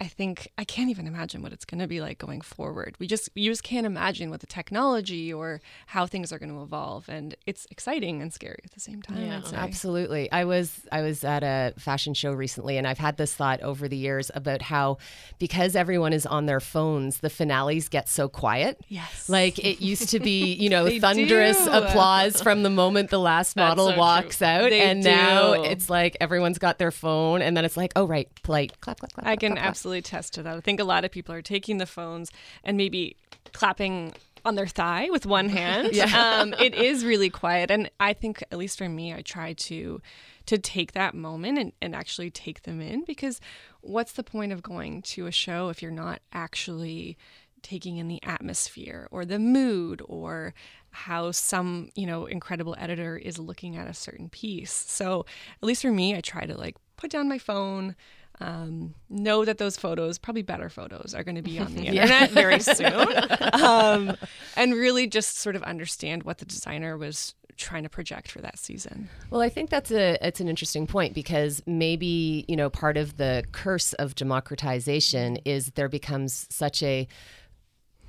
I 0.00 0.06
think 0.06 0.50
I 0.56 0.64
can't 0.64 0.88
even 0.88 1.06
imagine 1.06 1.42
what 1.42 1.52
it's 1.52 1.66
going 1.66 1.80
to 1.80 1.86
be 1.86 2.00
like 2.00 2.18
going 2.18 2.40
forward. 2.40 2.96
We 2.98 3.06
just 3.06 3.28
you 3.34 3.50
just 3.50 3.62
can't 3.62 3.84
imagine 3.84 4.30
what 4.30 4.40
the 4.40 4.46
technology 4.46 5.30
or 5.30 5.60
how 5.86 6.06
things 6.06 6.32
are 6.32 6.38
going 6.38 6.54
to 6.54 6.62
evolve, 6.62 7.08
and 7.08 7.34
it's 7.46 7.66
exciting 7.70 8.22
and 8.22 8.32
scary 8.32 8.60
at 8.64 8.72
the 8.72 8.80
same 8.80 9.02
time. 9.02 9.18
Yeah. 9.20 9.42
Absolutely. 9.52 10.32
I 10.32 10.44
was 10.44 10.80
I 10.90 11.02
was 11.02 11.22
at 11.22 11.42
a 11.42 11.74
fashion 11.78 12.14
show 12.14 12.32
recently 12.32 12.78
and 12.78 12.86
I've 12.86 12.98
had 12.98 13.18
this 13.18 13.34
thought 13.34 13.60
over 13.60 13.88
the 13.88 13.96
years 13.96 14.30
about 14.34 14.62
how 14.62 14.96
because 15.38 15.76
everyone 15.76 16.14
is 16.14 16.24
on 16.24 16.46
their 16.46 16.60
phones, 16.60 17.18
the 17.18 17.30
finales 17.30 17.88
get 17.90 18.08
so 18.08 18.28
quiet. 18.28 18.80
Yes. 18.88 19.28
Like 19.28 19.58
it 19.58 19.82
used 19.82 20.08
to 20.10 20.20
be, 20.20 20.54
you 20.54 20.70
know, 20.70 20.88
thunderous 20.98 21.62
do. 21.62 21.70
applause 21.70 22.40
from 22.40 22.62
the 22.62 22.70
moment 22.70 23.10
the 23.10 23.18
last 23.18 23.54
model 23.54 23.88
so 23.88 23.92
true. 23.92 24.00
walks 24.00 24.40
out. 24.40 24.70
They 24.70 24.80
and 24.80 25.04
now 25.04 25.52
it's 25.52 25.90
like 25.90 26.16
everyone's 26.22 26.58
got 26.58 26.78
their 26.78 26.90
phone 26.90 27.42
and 27.42 27.54
then 27.54 27.66
it's 27.66 27.76
like, 27.76 27.92
oh 27.96 28.06
right, 28.06 28.28
polite, 28.42 28.80
clap, 28.80 28.98
clap, 28.98 29.12
clap. 29.12 29.26
I 29.26 29.36
clap, 29.36 29.40
can 29.40 29.52
clap, 29.52 29.62
clap. 29.62 29.76
Absolutely 29.90 29.98
attest 29.98 30.34
to 30.34 30.42
that. 30.42 30.56
I 30.56 30.60
think 30.60 30.80
a 30.80 30.84
lot 30.84 31.04
of 31.04 31.10
people 31.10 31.34
are 31.34 31.42
taking 31.42 31.78
the 31.78 31.86
phones 31.86 32.30
and 32.64 32.76
maybe 32.76 33.16
clapping 33.52 34.12
on 34.44 34.54
their 34.54 34.66
thigh 34.66 35.08
with 35.10 35.26
one 35.26 35.48
hand. 35.60 35.94
um, 36.14 36.54
it 36.58 36.74
is 36.74 37.04
really 37.04 37.30
quiet, 37.30 37.70
and 37.70 37.90
I 37.98 38.12
think 38.12 38.42
at 38.50 38.58
least 38.58 38.78
for 38.78 38.88
me, 38.88 39.14
I 39.14 39.22
try 39.22 39.52
to 39.54 40.00
to 40.46 40.58
take 40.58 40.92
that 40.92 41.14
moment 41.14 41.58
and, 41.58 41.72
and 41.80 41.94
actually 41.94 42.30
take 42.30 42.62
them 42.62 42.80
in 42.80 43.04
because 43.04 43.40
what's 43.82 44.12
the 44.12 44.24
point 44.24 44.52
of 44.52 44.62
going 44.62 45.00
to 45.02 45.26
a 45.26 45.30
show 45.30 45.68
if 45.68 45.80
you're 45.80 45.92
not 45.92 46.20
actually 46.32 47.16
taking 47.62 47.98
in 47.98 48.08
the 48.08 48.20
atmosphere 48.24 49.06
or 49.12 49.24
the 49.24 49.38
mood 49.38 50.02
or 50.08 50.52
how 50.90 51.30
some 51.30 51.90
you 51.94 52.06
know 52.06 52.26
incredible 52.26 52.74
editor 52.78 53.16
is 53.16 53.38
looking 53.38 53.76
at 53.76 53.86
a 53.86 53.94
certain 53.94 54.28
piece 54.28 54.72
so 54.72 55.24
at 55.62 55.66
least 55.66 55.82
for 55.82 55.92
me 55.92 56.16
i 56.16 56.20
try 56.20 56.46
to 56.46 56.56
like 56.56 56.74
put 56.96 57.10
down 57.10 57.28
my 57.28 57.38
phone 57.38 57.94
um, 58.40 58.94
know 59.08 59.44
that 59.44 59.58
those 59.58 59.76
photos, 59.76 60.18
probably 60.18 60.42
better 60.42 60.68
photos, 60.68 61.14
are 61.14 61.22
going 61.22 61.36
to 61.36 61.42
be 61.42 61.58
on 61.58 61.74
the 61.74 61.82
internet 61.86 62.30
very 62.30 62.60
soon. 62.60 63.06
Um, 63.52 64.16
and 64.56 64.74
really 64.74 65.06
just 65.06 65.38
sort 65.38 65.56
of 65.56 65.62
understand 65.62 66.22
what 66.22 66.38
the 66.38 66.46
designer 66.46 66.96
was 66.96 67.34
trying 67.56 67.82
to 67.82 67.88
project 67.88 68.30
for 68.30 68.40
that 68.40 68.58
season. 68.58 69.08
Well, 69.28 69.42
I 69.42 69.50
think 69.50 69.70
that's 69.70 69.90
a 69.90 70.18
it's 70.26 70.40
an 70.40 70.48
interesting 70.48 70.86
point 70.86 71.14
because 71.14 71.62
maybe 71.66 72.44
you 72.48 72.56
know 72.56 72.70
part 72.70 72.96
of 72.96 73.18
the 73.18 73.44
curse 73.52 73.92
of 73.94 74.14
democratization 74.14 75.36
is 75.44 75.72
there 75.74 75.88
becomes 75.88 76.46
such 76.50 76.82
a 76.82 77.06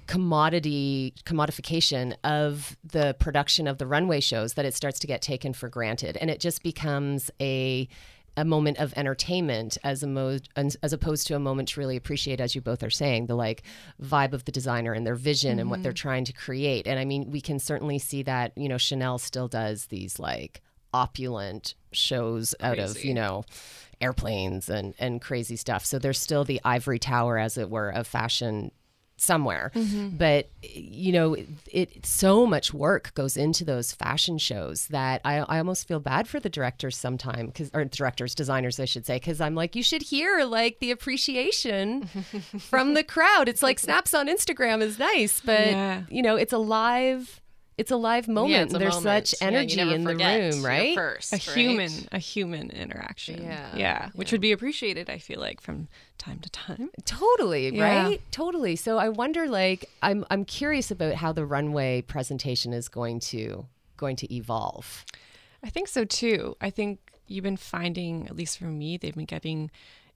commodity 0.08 1.14
commodification 1.26 2.16
of 2.24 2.78
the 2.84 3.16
production 3.20 3.68
of 3.68 3.78
the 3.78 3.88
runway 3.88 4.20
shows 4.20 4.56
that 4.56 4.66
it 4.66 4.74
starts 4.74 5.00
to 5.00 5.08
get 5.08 5.22
taken 5.22 5.54
for 5.54 5.70
granted 5.70 6.18
and 6.18 6.30
it 6.30 6.40
just 6.40 6.64
becomes 6.64 7.32
a 7.40 7.88
a 8.38 8.46
moment 8.46 8.78
of 8.78 8.94
entertainment 8.96 9.78
as 9.84 10.04
a 10.04 10.08
mo- 10.08 10.40
as 10.56 10.94
opposed 10.94 11.28
to 11.28 11.36
a 11.36 11.40
moment 11.40 11.70
to 11.70 11.80
really 11.80 11.98
appreciate 11.98 12.40
as 12.40 12.56
you 12.56 12.62
both 12.62 12.82
are 12.84 12.90
saying 12.90 13.26
the 13.26 13.36
like 13.36 13.64
vibe 14.02 14.34
of 14.34 14.46
the 14.46 14.52
designer 14.52 14.94
and 14.94 15.06
their 15.06 15.16
vision 15.16 15.60
and 15.60 15.70
what 15.70 15.84
they're 15.84 15.92
mm-hmm. 15.92 16.08
trying 16.08 16.26
to 16.26 16.34
create. 16.34 16.88
And 16.88 17.00
i 17.00 17.06
mean 17.06 17.30
we 17.32 17.42
can 17.42 17.60
certainly 17.60 18.00
see 18.00 18.24
that 18.24 18.58
you 18.58 18.70
know 18.70 18.78
chanel 18.78 19.18
still 19.18 19.48
does 19.48 19.88
these 19.88 20.20
like 20.20 20.62
opulent 20.94 21.76
shows 21.92 22.54
out 22.60 22.80
of 22.80 23.04
you 23.04 23.14
know 23.14 23.44
airplanes 24.02 24.70
and 24.70 24.96
and 25.00 25.22
crazy 25.22 25.56
stuff. 25.56 25.86
So 25.86 26.00
there's 26.00 26.20
still 26.20 26.44
the 26.44 26.60
ivory 26.64 27.00
tower 27.00 27.38
as 27.38 27.58
it 27.58 27.70
were 27.70 27.90
of 27.90 28.08
fashion 28.08 28.72
somewhere. 29.22 29.72
Mm-hmm. 29.76 30.18
But 30.18 30.50
you 30.64 31.12
know 31.12 31.34
it, 31.36 31.48
it 31.72 32.06
so 32.06 32.46
much 32.46 32.74
work 32.74 33.14
goes 33.14 33.36
into 33.38 33.64
those 33.66 33.92
fashion 33.94 34.38
shows 34.38 34.88
that 34.90 35.20
i, 35.26 35.38
I 35.40 35.58
almost 35.58 35.88
feel 35.88 36.00
bad 36.00 36.28
for 36.28 36.40
the 36.40 36.50
directors 36.50 36.96
sometime 36.96 37.48
because 37.48 37.72
or 37.74 37.84
directors 37.86 38.36
designers 38.36 38.80
i 38.80 38.86
should 38.86 39.08
say 39.08 39.16
because 39.16 39.42
i'm 39.42 39.56
like 39.56 39.76
you 39.76 39.82
should 39.82 40.04
hear 40.04 40.44
like 40.46 40.80
the 40.80 40.92
appreciation 40.92 42.04
from 42.60 42.94
the 42.94 43.04
crowd. 43.04 43.50
It's 43.50 43.64
like 43.64 43.80
snaps 43.80 44.14
on 44.14 44.28
instagram 44.28 44.82
is 44.82 45.00
nice 45.00 45.42
but 45.42 45.68
Yeah. 45.68 46.04
you 46.10 46.22
know 46.22 46.36
it's 46.36 46.54
a 46.54 46.60
live 46.60 47.41
it's 47.82 47.92
a 47.92 47.96
live 47.98 48.28
moment 48.28 48.52
Yeah, 48.72 48.76
a 48.78 48.80
there's 48.80 48.96
moment. 49.04 49.28
such 49.28 49.42
energy 49.42 49.76
never 49.78 49.96
in 49.96 50.04
the 50.04 50.16
room 50.16 50.64
right 50.64 50.96
First, 50.96 51.34
A 51.34 51.36
right? 51.36 51.44
human, 51.58 51.92
a 52.12 52.20
human 52.20 52.70
interaction. 52.70 53.44
Yeah. 53.44 53.76
Yeah. 53.76 54.10
Which 54.14 54.32
would 54.32 54.42
be 54.42 54.52
appreciated, 54.52 55.10
I 55.10 55.18
feel 55.18 55.40
like, 55.40 55.60
from 55.62 55.88
time 56.18 56.40
to 56.40 56.50
time. 56.50 56.90
Totally, 57.06 57.76
Yeah. 57.76 58.04
right? 58.06 58.22
Totally. 58.32 58.76
So 58.76 58.98
I 58.98 59.10
wonder 59.10 59.48
like 59.48 59.90
I'm 60.02 60.26
I'm 60.32 60.46
curious 60.46 60.92
about 60.92 61.16
how 61.16 61.32
the 61.34 61.46
runway 61.46 62.02
presentation 62.02 62.72
is 62.74 62.88
going 62.90 63.20
to 63.32 63.66
going 63.98 64.16
to 64.18 64.28
evolve. 64.34 65.06
I 65.64 65.70
think 65.70 65.88
so 65.88 66.06
too. 66.06 66.56
I 66.62 66.70
think 66.70 67.00
you've 67.28 67.44
been 67.44 67.58
finding, 67.58 68.28
at 68.28 68.36
least 68.36 68.58
for 68.60 68.66
me, 68.66 68.98
they've 68.98 69.16
been 69.16 69.26
getting, 69.38 69.70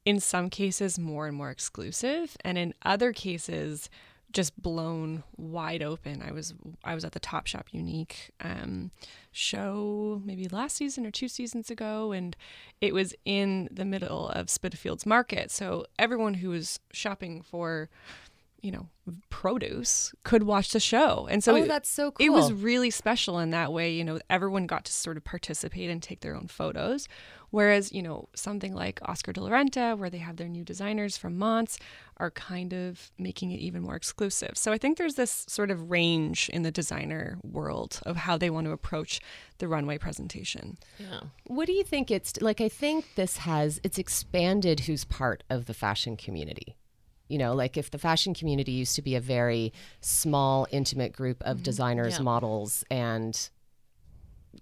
in 0.03 0.19
some 0.19 0.49
cases, 0.49 0.97
more 0.99 1.27
and 1.27 1.37
more 1.37 1.51
exclusive, 1.51 2.35
and 2.43 2.57
in 2.57 2.73
other 2.83 3.13
cases, 3.13 3.89
just 4.35 4.61
blown 4.61 5.23
wide 5.37 5.81
open. 5.81 6.21
I 6.21 6.31
was 6.31 6.53
I 6.83 6.93
was 6.93 7.05
at 7.05 7.13
the 7.13 7.19
Top 7.19 7.47
Shop 7.47 7.67
Unique 7.71 8.31
um, 8.41 8.91
show 9.31 10.21
maybe 10.25 10.49
last 10.49 10.75
season 10.75 11.05
or 11.05 11.11
two 11.11 11.29
seasons 11.29 11.71
ago, 11.71 12.11
and 12.11 12.35
it 12.81 12.93
was 12.93 13.15
in 13.23 13.69
the 13.71 13.85
middle 13.85 14.27
of 14.29 14.49
Spitalfields 14.49 15.05
Market. 15.05 15.51
So 15.51 15.85
everyone 15.97 16.35
who 16.35 16.49
was 16.49 16.81
shopping 16.91 17.41
for 17.41 17.89
you 18.61 18.71
know 18.71 18.89
produce 19.29 20.13
could 20.23 20.43
watch 20.43 20.71
the 20.71 20.79
show. 20.79 21.27
And 21.29 21.43
so 21.43 21.53
Oh, 21.53 21.57
it- 21.57 21.67
that's 21.67 21.89
so 21.89 22.13
it 22.19 22.29
was 22.31 22.51
really 22.51 22.89
special 22.89 23.37
in 23.39 23.51
that 23.51 23.71
way 23.71 23.91
you 23.93 24.03
know 24.03 24.19
everyone 24.29 24.65
got 24.65 24.85
to 24.85 24.93
sort 24.93 25.17
of 25.17 25.23
participate 25.23 25.89
and 25.89 26.01
take 26.01 26.21
their 26.21 26.35
own 26.35 26.47
photos. 26.47 27.07
Whereas 27.51 27.91
you 27.93 28.01
know 28.01 28.27
something 28.35 28.73
like 28.73 28.99
oscar 29.03 29.31
de 29.33 29.41
la 29.41 29.49
renta 29.51 29.97
where 29.97 30.09
they 30.09 30.17
have 30.17 30.37
their 30.37 30.47
new 30.49 30.63
designers 30.63 31.15
from 31.17 31.37
Monse 31.37 31.77
are 32.17 32.31
kind 32.31 32.73
of 32.73 33.11
making 33.19 33.51
it 33.51 33.59
even 33.59 33.81
more 33.83 33.95
exclusive. 33.95 34.53
So 34.57 34.71
i 34.71 34.77
think 34.77 34.97
there's 34.97 35.15
this 35.15 35.45
sort 35.47 35.69
of 35.69 35.91
range 35.91 36.49
in 36.49 36.63
the 36.63 36.71
designer 36.71 37.37
world 37.43 37.99
of 38.05 38.15
how 38.17 38.37
they 38.37 38.49
want 38.49 38.65
to 38.65 38.71
approach 38.71 39.19
the 39.59 39.67
runway 39.67 39.97
presentation. 39.97 40.77
Yeah. 40.97 41.21
What 41.45 41.67
do 41.67 41.73
you 41.73 41.83
think 41.83 42.09
it's 42.09 42.41
like 42.41 42.59
I 42.61 42.69
think 42.69 43.05
this 43.15 43.37
has 43.37 43.79
it's 43.83 43.97
expanded 43.99 44.81
who's 44.81 45.05
part 45.05 45.43
of 45.49 45.65
the 45.67 45.73
fashion 45.73 46.17
community. 46.17 46.75
You 47.27 47.37
know, 47.39 47.53
like 47.55 47.75
if 47.77 47.89
the 47.91 47.97
fashion 47.97 48.33
community 48.33 48.71
used 48.71 48.95
to 48.95 49.01
be 49.01 49.15
a 49.15 49.21
very 49.21 49.73
small 50.01 50.67
intimate 50.71 51.11
group 51.13 51.41
of 51.43 51.63
designers, 51.63 52.17
Yeah. 52.17 52.23
models 52.23 52.83
and 52.91 53.49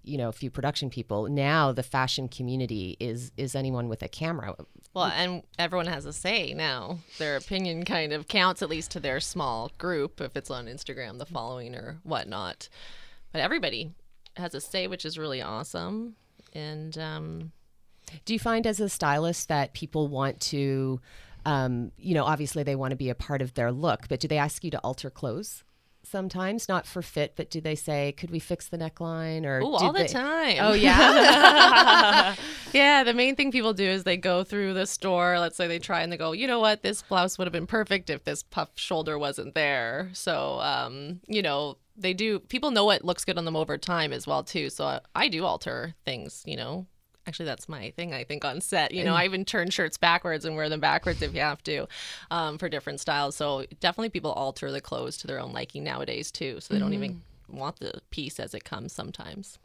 you 0.02 0.18
know, 0.18 0.28
a 0.28 0.32
few 0.32 0.50
production 0.50 0.90
people. 0.90 1.30
Now 1.30 1.72
the 1.72 1.84
fashion 1.84 2.28
community 2.28 2.98
is 3.00 3.32
is 3.38 3.54
anyone 3.56 3.90
with 3.90 4.02
a 4.02 4.08
camera. 4.08 4.56
Well, 4.94 5.06
and 5.06 5.44
everyone 5.60 5.86
has 5.88 6.06
a 6.06 6.14
say 6.14 6.54
now. 6.54 7.00
Their 7.20 7.36
opinion 7.38 7.86
kind 7.86 8.12
of 8.12 8.28
counts, 8.28 8.62
at 8.64 8.70
least 8.70 8.92
to 8.92 9.00
their 9.00 9.20
small 9.20 9.72
group, 9.78 10.20
if 10.20 10.36
it's 10.36 10.50
on 10.50 10.66
Instagram, 10.66 11.20
the 11.20 11.26
following 11.28 11.76
or 11.76 12.00
whatnot. 12.04 12.70
But 13.32 13.42
everybody 13.42 13.92
has 14.36 14.54
a 14.56 14.62
say, 14.62 14.88
which 14.88 15.06
is 15.06 15.18
really 15.18 15.42
awesome. 15.42 16.16
And 16.54 16.98
um, 16.98 17.52
Do 18.26 18.34
you 18.34 18.40
find 18.40 18.66
as 18.68 18.80
a 18.80 18.90
stylist 18.90 19.48
that 19.48 19.74
people 19.74 20.08
want 20.08 20.40
to, 20.42 21.00
um, 21.46 21.92
you 21.98 22.14
know, 22.14 22.24
obviously 22.26 22.64
they 22.64 22.76
want 22.76 22.92
to 22.92 22.98
be 22.98 23.10
a 23.10 23.16
part 23.16 23.42
of 23.42 23.54
their 23.54 23.72
look, 23.72 24.08
but 24.08 24.20
do 24.20 24.28
they 24.28 24.38
ask 24.38 24.64
you 24.64 24.72
to 24.72 24.80
alter 24.80 25.10
clothes 25.10 25.64
sometimes? 26.04 26.68
Not 26.70 26.86
for 26.86 27.02
fit, 27.02 27.34
but 27.36 27.50
do 27.50 27.62
they 27.62 27.76
say, 27.76 28.12
could 28.14 28.30
we 28.32 28.40
fix 28.40 28.68
the 28.68 28.78
neckline? 28.78 29.46
Or 29.46 29.62
oh, 29.64 29.78
do 29.78 29.86
all 29.86 29.94
the 29.94 30.00
they- 30.00 30.08
time. 30.08 30.58
Oh 30.60 30.74
yeah. 30.74 32.36
yeah, 32.74 33.04
the 33.04 33.14
main 33.14 33.36
thing 33.36 33.52
people 33.52 33.74
do 33.74 33.86
is 33.86 34.04
they 34.04 34.18
go 34.18 34.44
through 34.44 34.74
the 34.74 34.86
store. 34.86 35.40
Let's 35.40 35.58
say 35.58 35.68
they 35.68 35.80
try 35.80 36.02
and 36.02 36.12
they 36.12 36.18
go, 36.18 36.32
you 36.32 36.48
know 36.48 36.60
what, 36.60 36.84
this 36.84 37.02
blouse 37.02 37.38
would 37.38 37.46
have 37.48 37.54
been 37.54 37.68
perfect 37.68 38.10
if 38.10 38.24
this 38.24 38.44
puff 38.44 38.70
shoulder 38.76 39.18
wasn't 39.18 39.56
there. 39.56 40.10
So, 40.14 40.60
um, 40.60 41.20
you 41.28 41.42
know, 41.42 41.78
they 41.96 42.14
do. 42.14 42.40
People 42.40 42.72
know 42.72 42.86
what 42.86 43.06
looks 43.06 43.24
good 43.26 43.38
on 43.38 43.46
them 43.46 43.56
over 43.56 43.78
time 43.78 44.14
as 44.14 44.26
well 44.26 44.44
too. 44.44 44.70
So 44.70 44.86
I, 44.86 45.00
I 45.14 45.28
do 45.28 45.46
alter 45.46 45.94
things. 46.06 46.44
You 46.46 46.58
know, 46.58 46.88
actually 47.28 47.46
that's 47.46 47.70
my 47.70 47.92
thing. 47.92 48.14
I 48.14 48.24
think 48.24 48.46
on 48.46 48.62
set. 48.62 48.92
You 48.94 49.04
know, 49.04 49.14
I 49.14 49.26
even 49.26 49.46
turn 49.46 49.70
shirts 49.70 49.98
backwards 49.98 50.46
and 50.46 50.56
wear 50.56 50.70
them 50.70 50.80
backwards 50.80 51.22
if 51.22 51.34
you 51.34 51.42
have 51.42 51.64
to, 51.64 51.88
um, 52.32 52.58
for 52.58 52.70
different 52.70 53.00
styles. 53.00 53.36
So 53.36 53.66
definitely 53.80 54.10
people 54.10 54.32
alter 54.32 54.72
the 54.72 54.82
clothes 54.82 55.18
to 55.18 55.28
their 55.28 55.40
own 55.40 55.54
liking 55.54 55.84
nowadays 55.84 56.32
too. 56.32 56.60
So 56.60 56.74
they 56.74 56.80
don't 56.80 56.94
even 56.94 57.22
want 57.50 57.80
the 57.80 58.02
piece 58.10 58.40
as 58.40 58.54
it 58.54 58.64
comes 58.64 58.94
sometimes. 58.94 59.60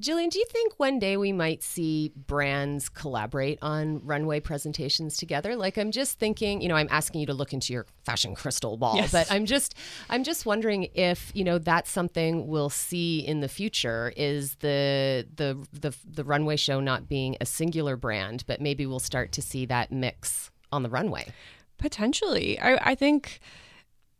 Jillian, 0.00 0.30
do 0.30 0.38
you 0.38 0.44
think 0.48 0.72
one 0.78 0.98
day 0.98 1.16
we 1.16 1.32
might 1.32 1.62
see 1.62 2.12
brands 2.16 2.88
collaborate 2.88 3.58
on 3.60 4.00
runway 4.04 4.40
presentations 4.40 5.16
together? 5.16 5.54
Like 5.54 5.76
I'm 5.76 5.90
just 5.90 6.18
thinking, 6.18 6.62
you 6.62 6.68
know, 6.68 6.76
I'm 6.76 6.88
asking 6.90 7.20
you 7.20 7.26
to 7.26 7.34
look 7.34 7.52
into 7.52 7.72
your 7.74 7.86
fashion 8.04 8.34
crystal 8.34 8.76
ball, 8.78 8.96
Yes. 8.96 9.12
but 9.12 9.30
I'm 9.30 9.44
just 9.44 9.74
I'm 10.08 10.24
just 10.24 10.46
wondering 10.46 10.88
if, 10.94 11.30
you 11.34 11.44
know, 11.44 11.58
that's 11.58 11.90
something 11.90 12.46
we'll 12.46 12.70
see 12.70 13.20
in 13.20 13.40
the 13.40 13.48
future 13.48 14.12
is 14.16 14.54
the 14.56 15.26
the 15.36 15.58
the 15.72 15.94
the 16.10 16.24
runway 16.24 16.56
show 16.56 16.80
not 16.80 17.06
being 17.08 17.36
a 17.40 17.46
singular 17.46 17.96
brand, 17.96 18.44
but 18.46 18.60
maybe 18.60 18.86
we'll 18.86 18.98
start 18.98 19.30
to 19.32 19.42
see 19.42 19.66
that 19.66 19.92
mix 19.92 20.50
on 20.72 20.82
the 20.82 20.88
runway. 20.90 21.26
Potentially. 21.76 22.58
I, 22.58 22.92
I 22.92 22.94
think, 22.94 23.40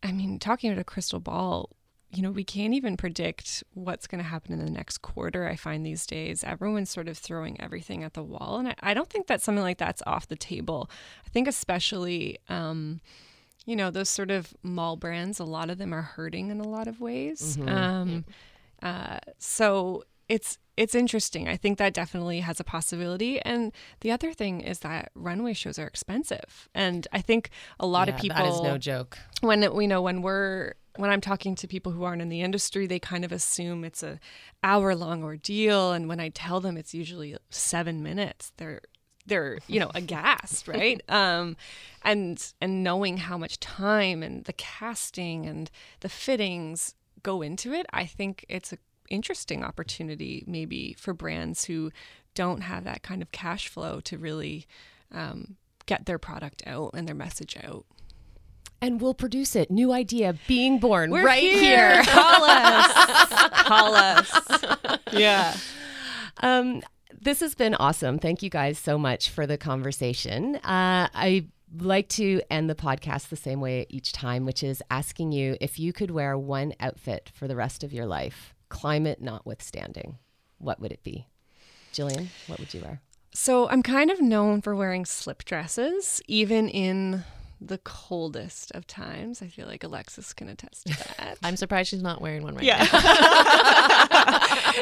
I 0.03 0.13
mean, 0.13 0.39
talking 0.39 0.71
about 0.71 0.81
a 0.81 0.85
crystal 0.85 1.21
ball, 1.21 1.71
you 2.15 2.23
know, 2.23 2.31
we 2.31 2.45
can't 2.45 2.75
even 2.75 2.97
predict 2.99 3.65
what's 3.73 4.07
going 4.07 4.23
to 4.23 4.29
happen 4.29 4.53
in 4.53 4.63
the 4.63 4.71
next 4.71 4.99
quarter. 4.99 5.49
I 5.49 5.57
find 5.57 5.85
these 5.85 6.07
days 6.07 6.45
everyone's 6.45 6.91
sort 6.91 7.09
of 7.09 7.17
throwing 7.17 7.59
everything 7.61 8.05
at 8.05 8.13
the 8.13 8.23
wall. 8.23 8.59
And 8.59 8.69
I, 8.69 8.75
I 8.83 8.95
don't 8.95 9.09
think 9.09 9.29
that 9.29 9.41
something 9.41 9.63
like 9.63 9.79
that's 9.79 10.03
off 10.07 10.29
the 10.29 10.37
table. 10.37 10.91
I 11.27 11.31
think, 11.31 11.49
especially, 11.49 12.39
um, 12.51 13.01
you 13.65 13.77
know, 13.77 13.91
those 13.91 14.11
sort 14.11 14.31
of 14.31 14.53
mall 14.63 14.97
brands, 14.97 15.41
a 15.41 15.45
lot 15.45 15.71
of 15.71 15.79
them 15.79 15.95
are 15.95 16.03
hurting 16.03 16.51
in 16.51 16.61
a 16.61 16.69
lot 16.69 16.87
of 16.87 17.01
ways. 17.01 17.57
Mm-hmm. 17.57 17.69
Um, 17.69 18.25
uh, 18.83 19.19
so 19.39 20.05
it's 20.29 20.59
it's 20.77 20.95
interesting. 20.95 21.49
I 21.49 21.57
think 21.57 21.79
that 21.79 21.95
definitely 21.95 22.41
has 22.41 22.59
a 22.59 22.65
possibility. 22.65 23.41
And 23.41 23.73
the 24.01 24.11
other 24.11 24.33
thing 24.33 24.61
is 24.61 24.81
that 24.81 25.11
runway 25.15 25.53
shows 25.53 25.79
are 25.79 25.87
expensive, 25.87 26.69
and 26.75 27.07
I 27.13 27.21
think 27.21 27.51
a 27.79 27.87
lot 27.87 28.09
Yeah, 28.09 28.15
of 28.15 28.21
people 28.21 28.37
That 28.39 28.53
is 28.53 28.61
no 28.61 28.79
joke. 28.79 29.19
when 29.41 29.75
we 29.75 29.87
know 29.87 30.03
when 30.03 30.23
we're 30.23 30.75
when 30.97 31.11
I'm 31.11 31.21
talking 31.21 31.55
to 31.57 31.67
people 31.67 31.93
who 31.93 32.05
aren't 32.05 32.23
in 32.23 32.29
the 32.29 32.43
industry, 32.43 32.87
they 32.87 32.99
kind 32.99 33.25
of 33.25 33.33
assume 33.33 33.85
it's 33.85 34.03
a 34.03 34.21
hour 34.63 34.95
long 34.95 35.23
ordeal, 35.25 35.93
and 35.93 36.09
when 36.09 36.21
I 36.21 36.29
tell 36.29 36.61
them 36.61 36.77
it's 36.77 36.95
usually 36.95 37.37
seven 37.51 38.03
minutes, 38.03 38.53
they're 38.57 38.81
they're 39.27 39.59
you 39.69 39.81
know 39.81 39.91
aghast, 39.95 40.69
right? 40.69 41.01
um, 41.09 41.57
and 42.05 42.53
and 42.61 42.83
knowing 42.83 43.19
how 43.19 43.39
much 43.39 43.61
time 43.61 44.23
and 44.23 44.45
the 44.45 44.53
casting 44.53 45.47
and 45.47 45.71
the 46.01 46.09
fittings 46.09 46.95
go 47.23 47.43
into 47.43 47.73
it, 47.73 47.87
I 47.93 48.05
think 48.05 48.45
it's 48.49 48.73
a 48.73 48.79
interesting 49.09 49.63
opportunity 49.63 50.43
maybe 50.47 50.95
for 50.99 51.13
brands 51.13 51.67
who 51.67 51.91
don't 52.35 52.63
have 52.63 52.85
that 52.85 53.03
kind 53.03 53.21
of 53.21 53.31
cash 53.31 53.69
flow 53.69 54.01
to 54.01 54.17
really 54.17 54.67
um, 55.13 55.57
get 55.87 56.07
their 56.07 56.19
product 56.19 56.63
out 56.67 56.93
and 56.95 57.07
their 57.07 57.15
message 57.15 57.57
out. 57.63 57.85
And 58.83 59.01
we'll 59.01 59.15
produce 59.15 59.55
it. 59.55 59.71
New 59.71 59.93
idea 59.93 60.35
being 60.49 60.79
born 60.81 61.11
We're 61.13 61.25
right 61.25 61.41
here. 61.41 62.03
here. 62.03 62.05
Call 62.07 62.45
us. 62.45 63.51
Call 63.63 63.95
us. 63.95 64.99
Yeah. 65.13 65.55
Um, 66.39 66.81
this 67.21 67.41
has 67.41 67.55
been 67.55 67.75
awesome. 67.75 68.19
Thank 68.19 68.43
you 68.43 68.49
guys 68.49 68.79
so 68.79 68.97
much 68.97 69.29
for 69.29 69.47
the 69.47 69.59
conversation. 69.59 70.57
Uh, 70.57 71.09
I 71.15 71.49
like 71.79 72.09
to 72.11 72.41
end 72.51 72.71
the 72.71 72.75
podcast 72.75 73.29
the 73.29 73.37
same 73.37 73.61
way 73.61 73.85
each 73.91 74.13
time, 74.13 74.47
which 74.47 74.63
is 74.63 74.83
asking 74.91 75.33
you 75.33 75.59
if 75.61 75.79
you 75.79 75.93
could 75.93 76.11
wear 76.11 76.39
one 76.39 76.73
outfit 76.81 77.31
for 77.35 77.47
the 77.47 77.55
rest 77.55 77.85
of 77.85 77.93
your 77.93 78.07
life, 78.07 78.55
climate 78.71 79.21
notwithstanding, 79.21 80.17
what 80.57 80.81
would 80.81 80.93
it 80.93 81.03
be? 81.05 81.27
Jillian, 81.93 82.29
what 82.47 82.59
would 82.59 82.73
you 82.73 82.81
wear? 82.81 83.03
So 83.35 83.69
I'm 83.69 83.83
kind 83.83 84.11
of 84.11 84.21
known 84.21 84.63
for 84.63 84.75
wearing 84.75 85.05
slip 85.05 85.45
dresses, 85.45 86.23
even 86.27 86.69
in 86.69 87.23
the 87.67 87.79
coldest 87.79 88.73
of 88.73 88.87
times. 88.87 89.43
I 89.43 89.47
feel 89.47 89.67
like 89.67 89.85
Alexis 89.85 90.33
can 90.33 90.49
attest 90.49 90.87
to 90.87 90.97
that. 90.97 91.39
I'm 91.43 91.57
surprised 91.57 91.91
she's 91.91 92.03
not 92.03 92.21
wearing 92.21 92.43
one 92.43 92.55
right 92.55 92.65
yeah. 92.65 92.79
now. 92.79 92.89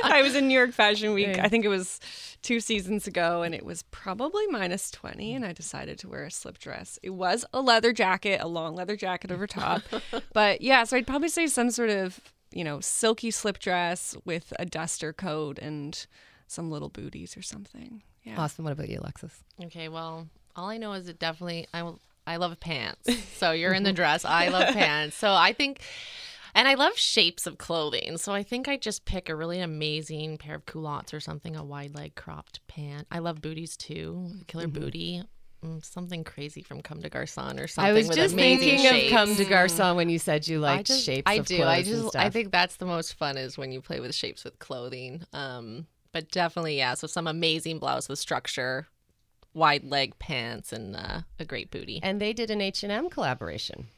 I 0.02 0.20
was 0.22 0.34
in 0.34 0.48
New 0.48 0.54
York 0.54 0.72
Fashion 0.72 1.12
Week. 1.12 1.38
I 1.38 1.48
think 1.48 1.64
it 1.64 1.68
was 1.68 2.00
two 2.42 2.60
seasons 2.60 3.06
ago, 3.06 3.42
and 3.42 3.54
it 3.54 3.64
was 3.64 3.82
probably 3.90 4.46
minus 4.48 4.90
20, 4.90 5.34
and 5.34 5.44
I 5.44 5.52
decided 5.52 5.98
to 6.00 6.08
wear 6.08 6.24
a 6.24 6.30
slip 6.30 6.58
dress. 6.58 6.98
It 7.02 7.10
was 7.10 7.44
a 7.52 7.60
leather 7.60 7.92
jacket, 7.92 8.40
a 8.40 8.48
long 8.48 8.74
leather 8.74 8.96
jacket 8.96 9.30
over 9.30 9.46
top. 9.46 9.82
but 10.32 10.60
yeah, 10.60 10.84
so 10.84 10.96
I'd 10.96 11.06
probably 11.06 11.28
say 11.28 11.46
some 11.46 11.70
sort 11.70 11.90
of, 11.90 12.20
you 12.52 12.64
know, 12.64 12.80
silky 12.80 13.30
slip 13.30 13.58
dress 13.58 14.16
with 14.24 14.52
a 14.58 14.64
duster 14.64 15.12
coat 15.12 15.58
and 15.58 16.06
some 16.46 16.70
little 16.70 16.88
booties 16.88 17.36
or 17.36 17.42
something. 17.42 18.02
Yeah. 18.24 18.40
Awesome. 18.40 18.64
What 18.64 18.72
about 18.72 18.88
you, 18.88 18.98
Alexis? 19.00 19.42
Okay, 19.64 19.88
well, 19.88 20.28
all 20.56 20.68
I 20.68 20.78
know 20.78 20.92
is 20.92 21.08
it 21.08 21.18
definitely 21.18 21.66
I 21.72 21.82
will 21.82 22.00
I 22.26 22.36
love 22.36 22.58
pants. 22.60 23.08
So 23.40 23.52
you're 23.52 23.72
in 23.72 23.84
the 23.84 23.92
dress. 23.92 24.26
I 24.26 24.48
love 24.48 24.68
pants. 24.74 25.16
So 25.16 25.32
I 25.32 25.54
think 25.54 25.80
and 26.54 26.68
I 26.68 26.74
love 26.74 26.96
shapes 26.98 27.46
of 27.46 27.56
clothing. 27.56 28.18
So 28.18 28.32
I 28.32 28.42
think 28.42 28.68
I 28.68 28.76
just 28.76 29.06
pick 29.06 29.28
a 29.28 29.36
really 29.36 29.60
amazing 29.60 30.36
pair 30.36 30.54
of 30.54 30.66
culottes 30.66 31.14
or 31.14 31.20
something, 31.20 31.56
a 31.56 31.64
wide 31.64 31.94
leg 31.94 32.16
cropped 32.16 32.60
pant. 32.66 33.06
I 33.10 33.20
love 33.20 33.40
booties 33.40 33.76
too. 33.76 34.30
Killer 34.46 34.68
booty. 34.68 35.22
Mm, 35.64 35.84
something 35.84 36.24
crazy 36.24 36.62
from 36.62 36.80
Comme 36.80 37.00
des 37.00 37.10
Garçons 37.10 37.62
or 37.62 37.66
something. 37.66 37.90
I 37.90 37.92
was 37.92 38.08
just 38.08 38.34
thinking 38.34 38.78
shapes. 38.78 39.12
of 39.12 39.18
Comme 39.18 39.34
des 39.34 39.44
Garçons 39.44 39.94
when 39.94 40.08
you 40.08 40.18
said 40.18 40.48
you 40.48 40.58
I 40.58 40.76
liked 40.76 40.86
just, 40.88 41.04
shapes 41.04 41.30
I 41.30 41.34
of 41.34 41.46
do. 41.46 41.62
I 41.62 41.82
just. 41.82 42.16
I 42.16 42.30
think 42.30 42.50
that's 42.50 42.76
the 42.76 42.86
most 42.86 43.14
fun 43.14 43.36
is 43.36 43.58
when 43.58 43.70
you 43.70 43.80
play 43.82 44.00
with 44.00 44.14
shapes 44.14 44.42
with 44.44 44.58
clothing. 44.58 45.22
Um, 45.32 45.86
but 46.12 46.30
definitely 46.30 46.78
yeah. 46.78 46.94
So 46.94 47.06
some 47.06 47.26
amazing 47.26 47.78
blouse 47.78 48.08
with 48.08 48.18
structure, 48.18 48.86
wide 49.54 49.84
leg 49.84 50.18
pants, 50.18 50.72
and 50.72 50.96
uh, 50.96 51.20
a 51.38 51.44
great 51.44 51.70
booty. 51.70 52.00
and 52.02 52.20
they 52.20 52.32
did 52.32 52.50
an 52.50 52.60
H&M 52.60 53.10
collaboration. 53.10 53.88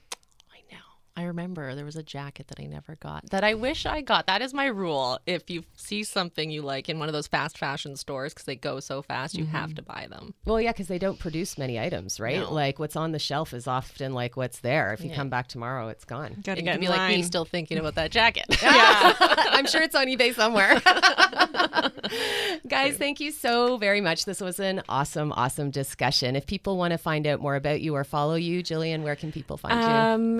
I 1.14 1.25
remember 1.25 1.75
there 1.75 1.85
was 1.85 1.96
a 1.96 2.03
jacket 2.03 2.48
that 2.48 2.59
I 2.59 2.64
never 2.64 2.96
got 2.96 3.29
that 3.31 3.44
I 3.44 3.53
wish 3.53 3.85
I 3.85 4.01
got. 4.01 4.27
That 4.27 4.40
is 4.40 4.55
my 4.55 4.64
rule. 4.66 5.18
If 5.27 5.51
you 5.51 5.64
see 5.77 6.05
something 6.05 6.51
you 6.51 6.62
like 6.62 6.88
in 6.88 6.98
one 6.98 7.07
of 7.09 7.12
those 7.12 7.27
fast 7.27 7.59
fashion 7.59 7.96
stores 7.96 8.33
because 8.33 8.46
they 8.46 8.57
go 8.57 8.81
so 8.81 9.03
fast, 9.03 9.35
you 9.37 9.44
have 9.44 9.75
to 9.75 9.83
buy 9.83 10.07
them. 10.09 10.33
Well, 10.46 10.59
yeah, 10.59 10.72
because 10.72 10.88
they 10.88 10.98
don't 10.98 11.18
produce 11.18 11.59
many 11.59 11.79
items, 11.79 12.18
right? 12.18 12.40
No. 12.40 12.53
Like 12.53 12.79
what's 12.79 12.96
on 12.96 13.12
the 13.12 13.18
shelf 13.18 13.53
is 13.53 13.66
often 13.66 14.14
like 14.14 14.38
what's 14.38 14.61
there. 14.61 14.94
If 14.94 15.03
you 15.03 15.11
Yeah. 15.11 15.16
come 15.16 15.29
back 15.29 15.48
tomorrow, 15.48 15.88
it's 15.88 16.07
gone. 16.07 16.37
Gotta 16.42 16.61
And 16.61 16.64
get 16.66 16.72
you'd 16.75 16.81
be 16.81 16.87
in 16.87 16.92
like 16.92 17.14
me, 17.14 17.22
still 17.22 17.44
thinking 17.44 17.77
about 17.79 17.94
that 17.96 18.11
jacket. 18.11 18.46
Yeah, 18.62 19.14
I'm 19.20 19.66
sure 19.66 19.83
it's 19.83 19.94
on 19.94 20.07
eBay 20.07 20.35
somewhere. 20.35 20.81
Guys, 22.68 22.96
thank 22.96 23.20
you 23.20 23.31
so 23.33 23.77
very 23.77 24.01
much. 24.01 24.25
This 24.25 24.40
was 24.40 24.59
an 24.61 24.83
awesome, 24.88 25.33
awesome 25.33 25.70
discussion. 25.70 26.37
If 26.37 26.46
people 26.46 26.77
want 26.79 26.92
to 26.92 26.98
find 26.98 27.27
out 27.27 27.40
more 27.40 27.55
about 27.57 27.81
you 27.83 27.94
or 27.94 28.05
follow 28.05 28.35
you, 28.35 28.62
Jillian, 28.62 29.03
where 29.03 29.16
can 29.16 29.31
people 29.33 29.57
find 29.57 29.75
you? 29.81 29.88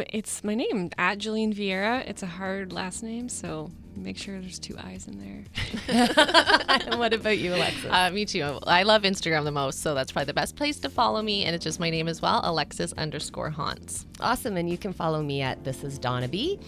Um, 0.01 0.03
it's 0.11 0.43
my 0.45 0.55
name 0.55 0.62
at 0.99 1.19
Jillian 1.19 1.55
Vieira. 1.55 2.09
It's 2.09 2.23
a 2.23 2.27
hard 2.27 2.73
last 2.73 3.03
name, 3.03 3.29
so 3.29 3.71
make 3.97 4.17
sure 4.19 4.41
there's 4.41 4.59
two 4.59 4.77
eyes 4.79 5.07
in 5.07 5.19
there. 5.19 5.45
and 6.89 6.95
what 6.99 7.13
about 7.13 7.39
you, 7.39 7.55
Alexis? 7.55 7.91
Uh, 7.91 8.11
me 8.13 8.25
too. 8.25 8.59
I 8.67 8.83
love 8.83 9.03
Instagram 9.03 9.45
the 9.45 9.53
most, 9.53 9.81
so 9.81 9.95
that's 9.95 10.13
probably 10.13 10.27
the 10.27 10.35
best 10.35 10.57
place 10.57 10.79
to 10.81 10.89
follow 10.89 11.23
me. 11.23 11.45
And 11.45 11.55
it's 11.55 11.65
just 11.65 11.81
my 11.81 11.91
name 11.91 12.09
as 12.09 12.23
well, 12.23 12.41
Alexis 12.45 12.93
underscore 12.95 13.51
Haunts. 13.51 14.07
Awesome. 14.21 14.57
And 14.57 14.69
you 14.69 14.79
can 14.79 14.93
follow 14.93 15.23
me 15.23 15.43
at 15.43 15.65
This 15.65 15.85
Is 15.85 15.99
Donna 15.99 16.29
B. 16.29 16.59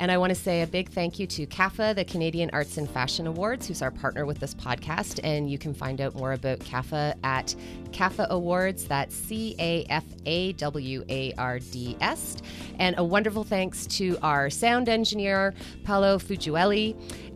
And 0.00 0.10
I 0.10 0.18
want 0.18 0.30
to 0.30 0.34
say 0.34 0.62
a 0.62 0.66
big 0.66 0.88
thank 0.90 1.18
you 1.18 1.26
to 1.28 1.46
CAFA, 1.46 1.94
the 1.94 2.04
Canadian 2.04 2.50
Arts 2.52 2.76
and 2.76 2.90
Fashion 2.90 3.26
Awards, 3.26 3.68
who's 3.68 3.82
our 3.82 3.90
partner 3.90 4.26
with 4.26 4.40
this 4.40 4.54
podcast. 4.54 5.20
And 5.22 5.50
you 5.50 5.58
can 5.58 5.74
find 5.74 6.00
out 6.00 6.14
more 6.16 6.32
about 6.32 6.58
CAFA 6.60 7.14
at 7.22 7.54
CAFA 7.92 8.28
Awards. 8.28 8.86
That's 8.86 9.14
C 9.14 9.54
A 9.58 9.84
F 9.90 10.04
A 10.26 10.52
W 10.54 11.04
A 11.08 11.32
R 11.34 11.58
D 11.58 11.96
S. 12.00 12.38
And 12.78 12.96
a 12.98 13.04
wonderful 13.04 13.44
thanks 13.44 13.86
to 13.98 14.18
our 14.22 14.50
sound 14.50 14.88
engineer, 14.88 15.54
Paolo 15.84 16.18
Fujueli. 16.18 16.71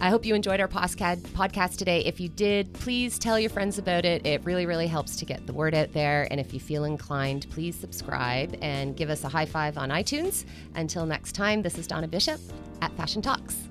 I 0.00 0.08
hope 0.08 0.24
you 0.24 0.34
enjoyed 0.34 0.60
our 0.60 0.68
podcast 0.68 1.20
podcast 1.28 1.76
today. 1.76 2.00
If 2.04 2.20
you 2.20 2.28
did, 2.28 2.72
please 2.72 3.18
tell 3.18 3.38
your 3.38 3.50
friends 3.50 3.78
about 3.78 4.04
it. 4.04 4.26
It 4.26 4.44
really, 4.44 4.64
really 4.64 4.86
helps 4.86 5.16
to 5.16 5.24
get 5.24 5.46
the 5.46 5.52
word 5.52 5.74
out 5.74 5.92
there. 5.92 6.26
And 6.30 6.40
if 6.40 6.54
you 6.54 6.60
feel 6.60 6.84
inclined, 6.84 7.46
please 7.50 7.76
subscribe 7.76 8.56
and 8.62 8.96
give 8.96 9.10
us 9.10 9.24
a 9.24 9.28
high 9.28 9.46
five 9.46 9.76
on 9.76 9.90
iTunes. 9.90 10.44
Until 10.74 11.04
next 11.04 11.32
time, 11.32 11.62
this 11.62 11.76
is 11.76 11.86
Donna 11.86 12.08
Bishop 12.08 12.40
at 12.80 12.92
Fashion 12.96 13.20
Talks. 13.20 13.68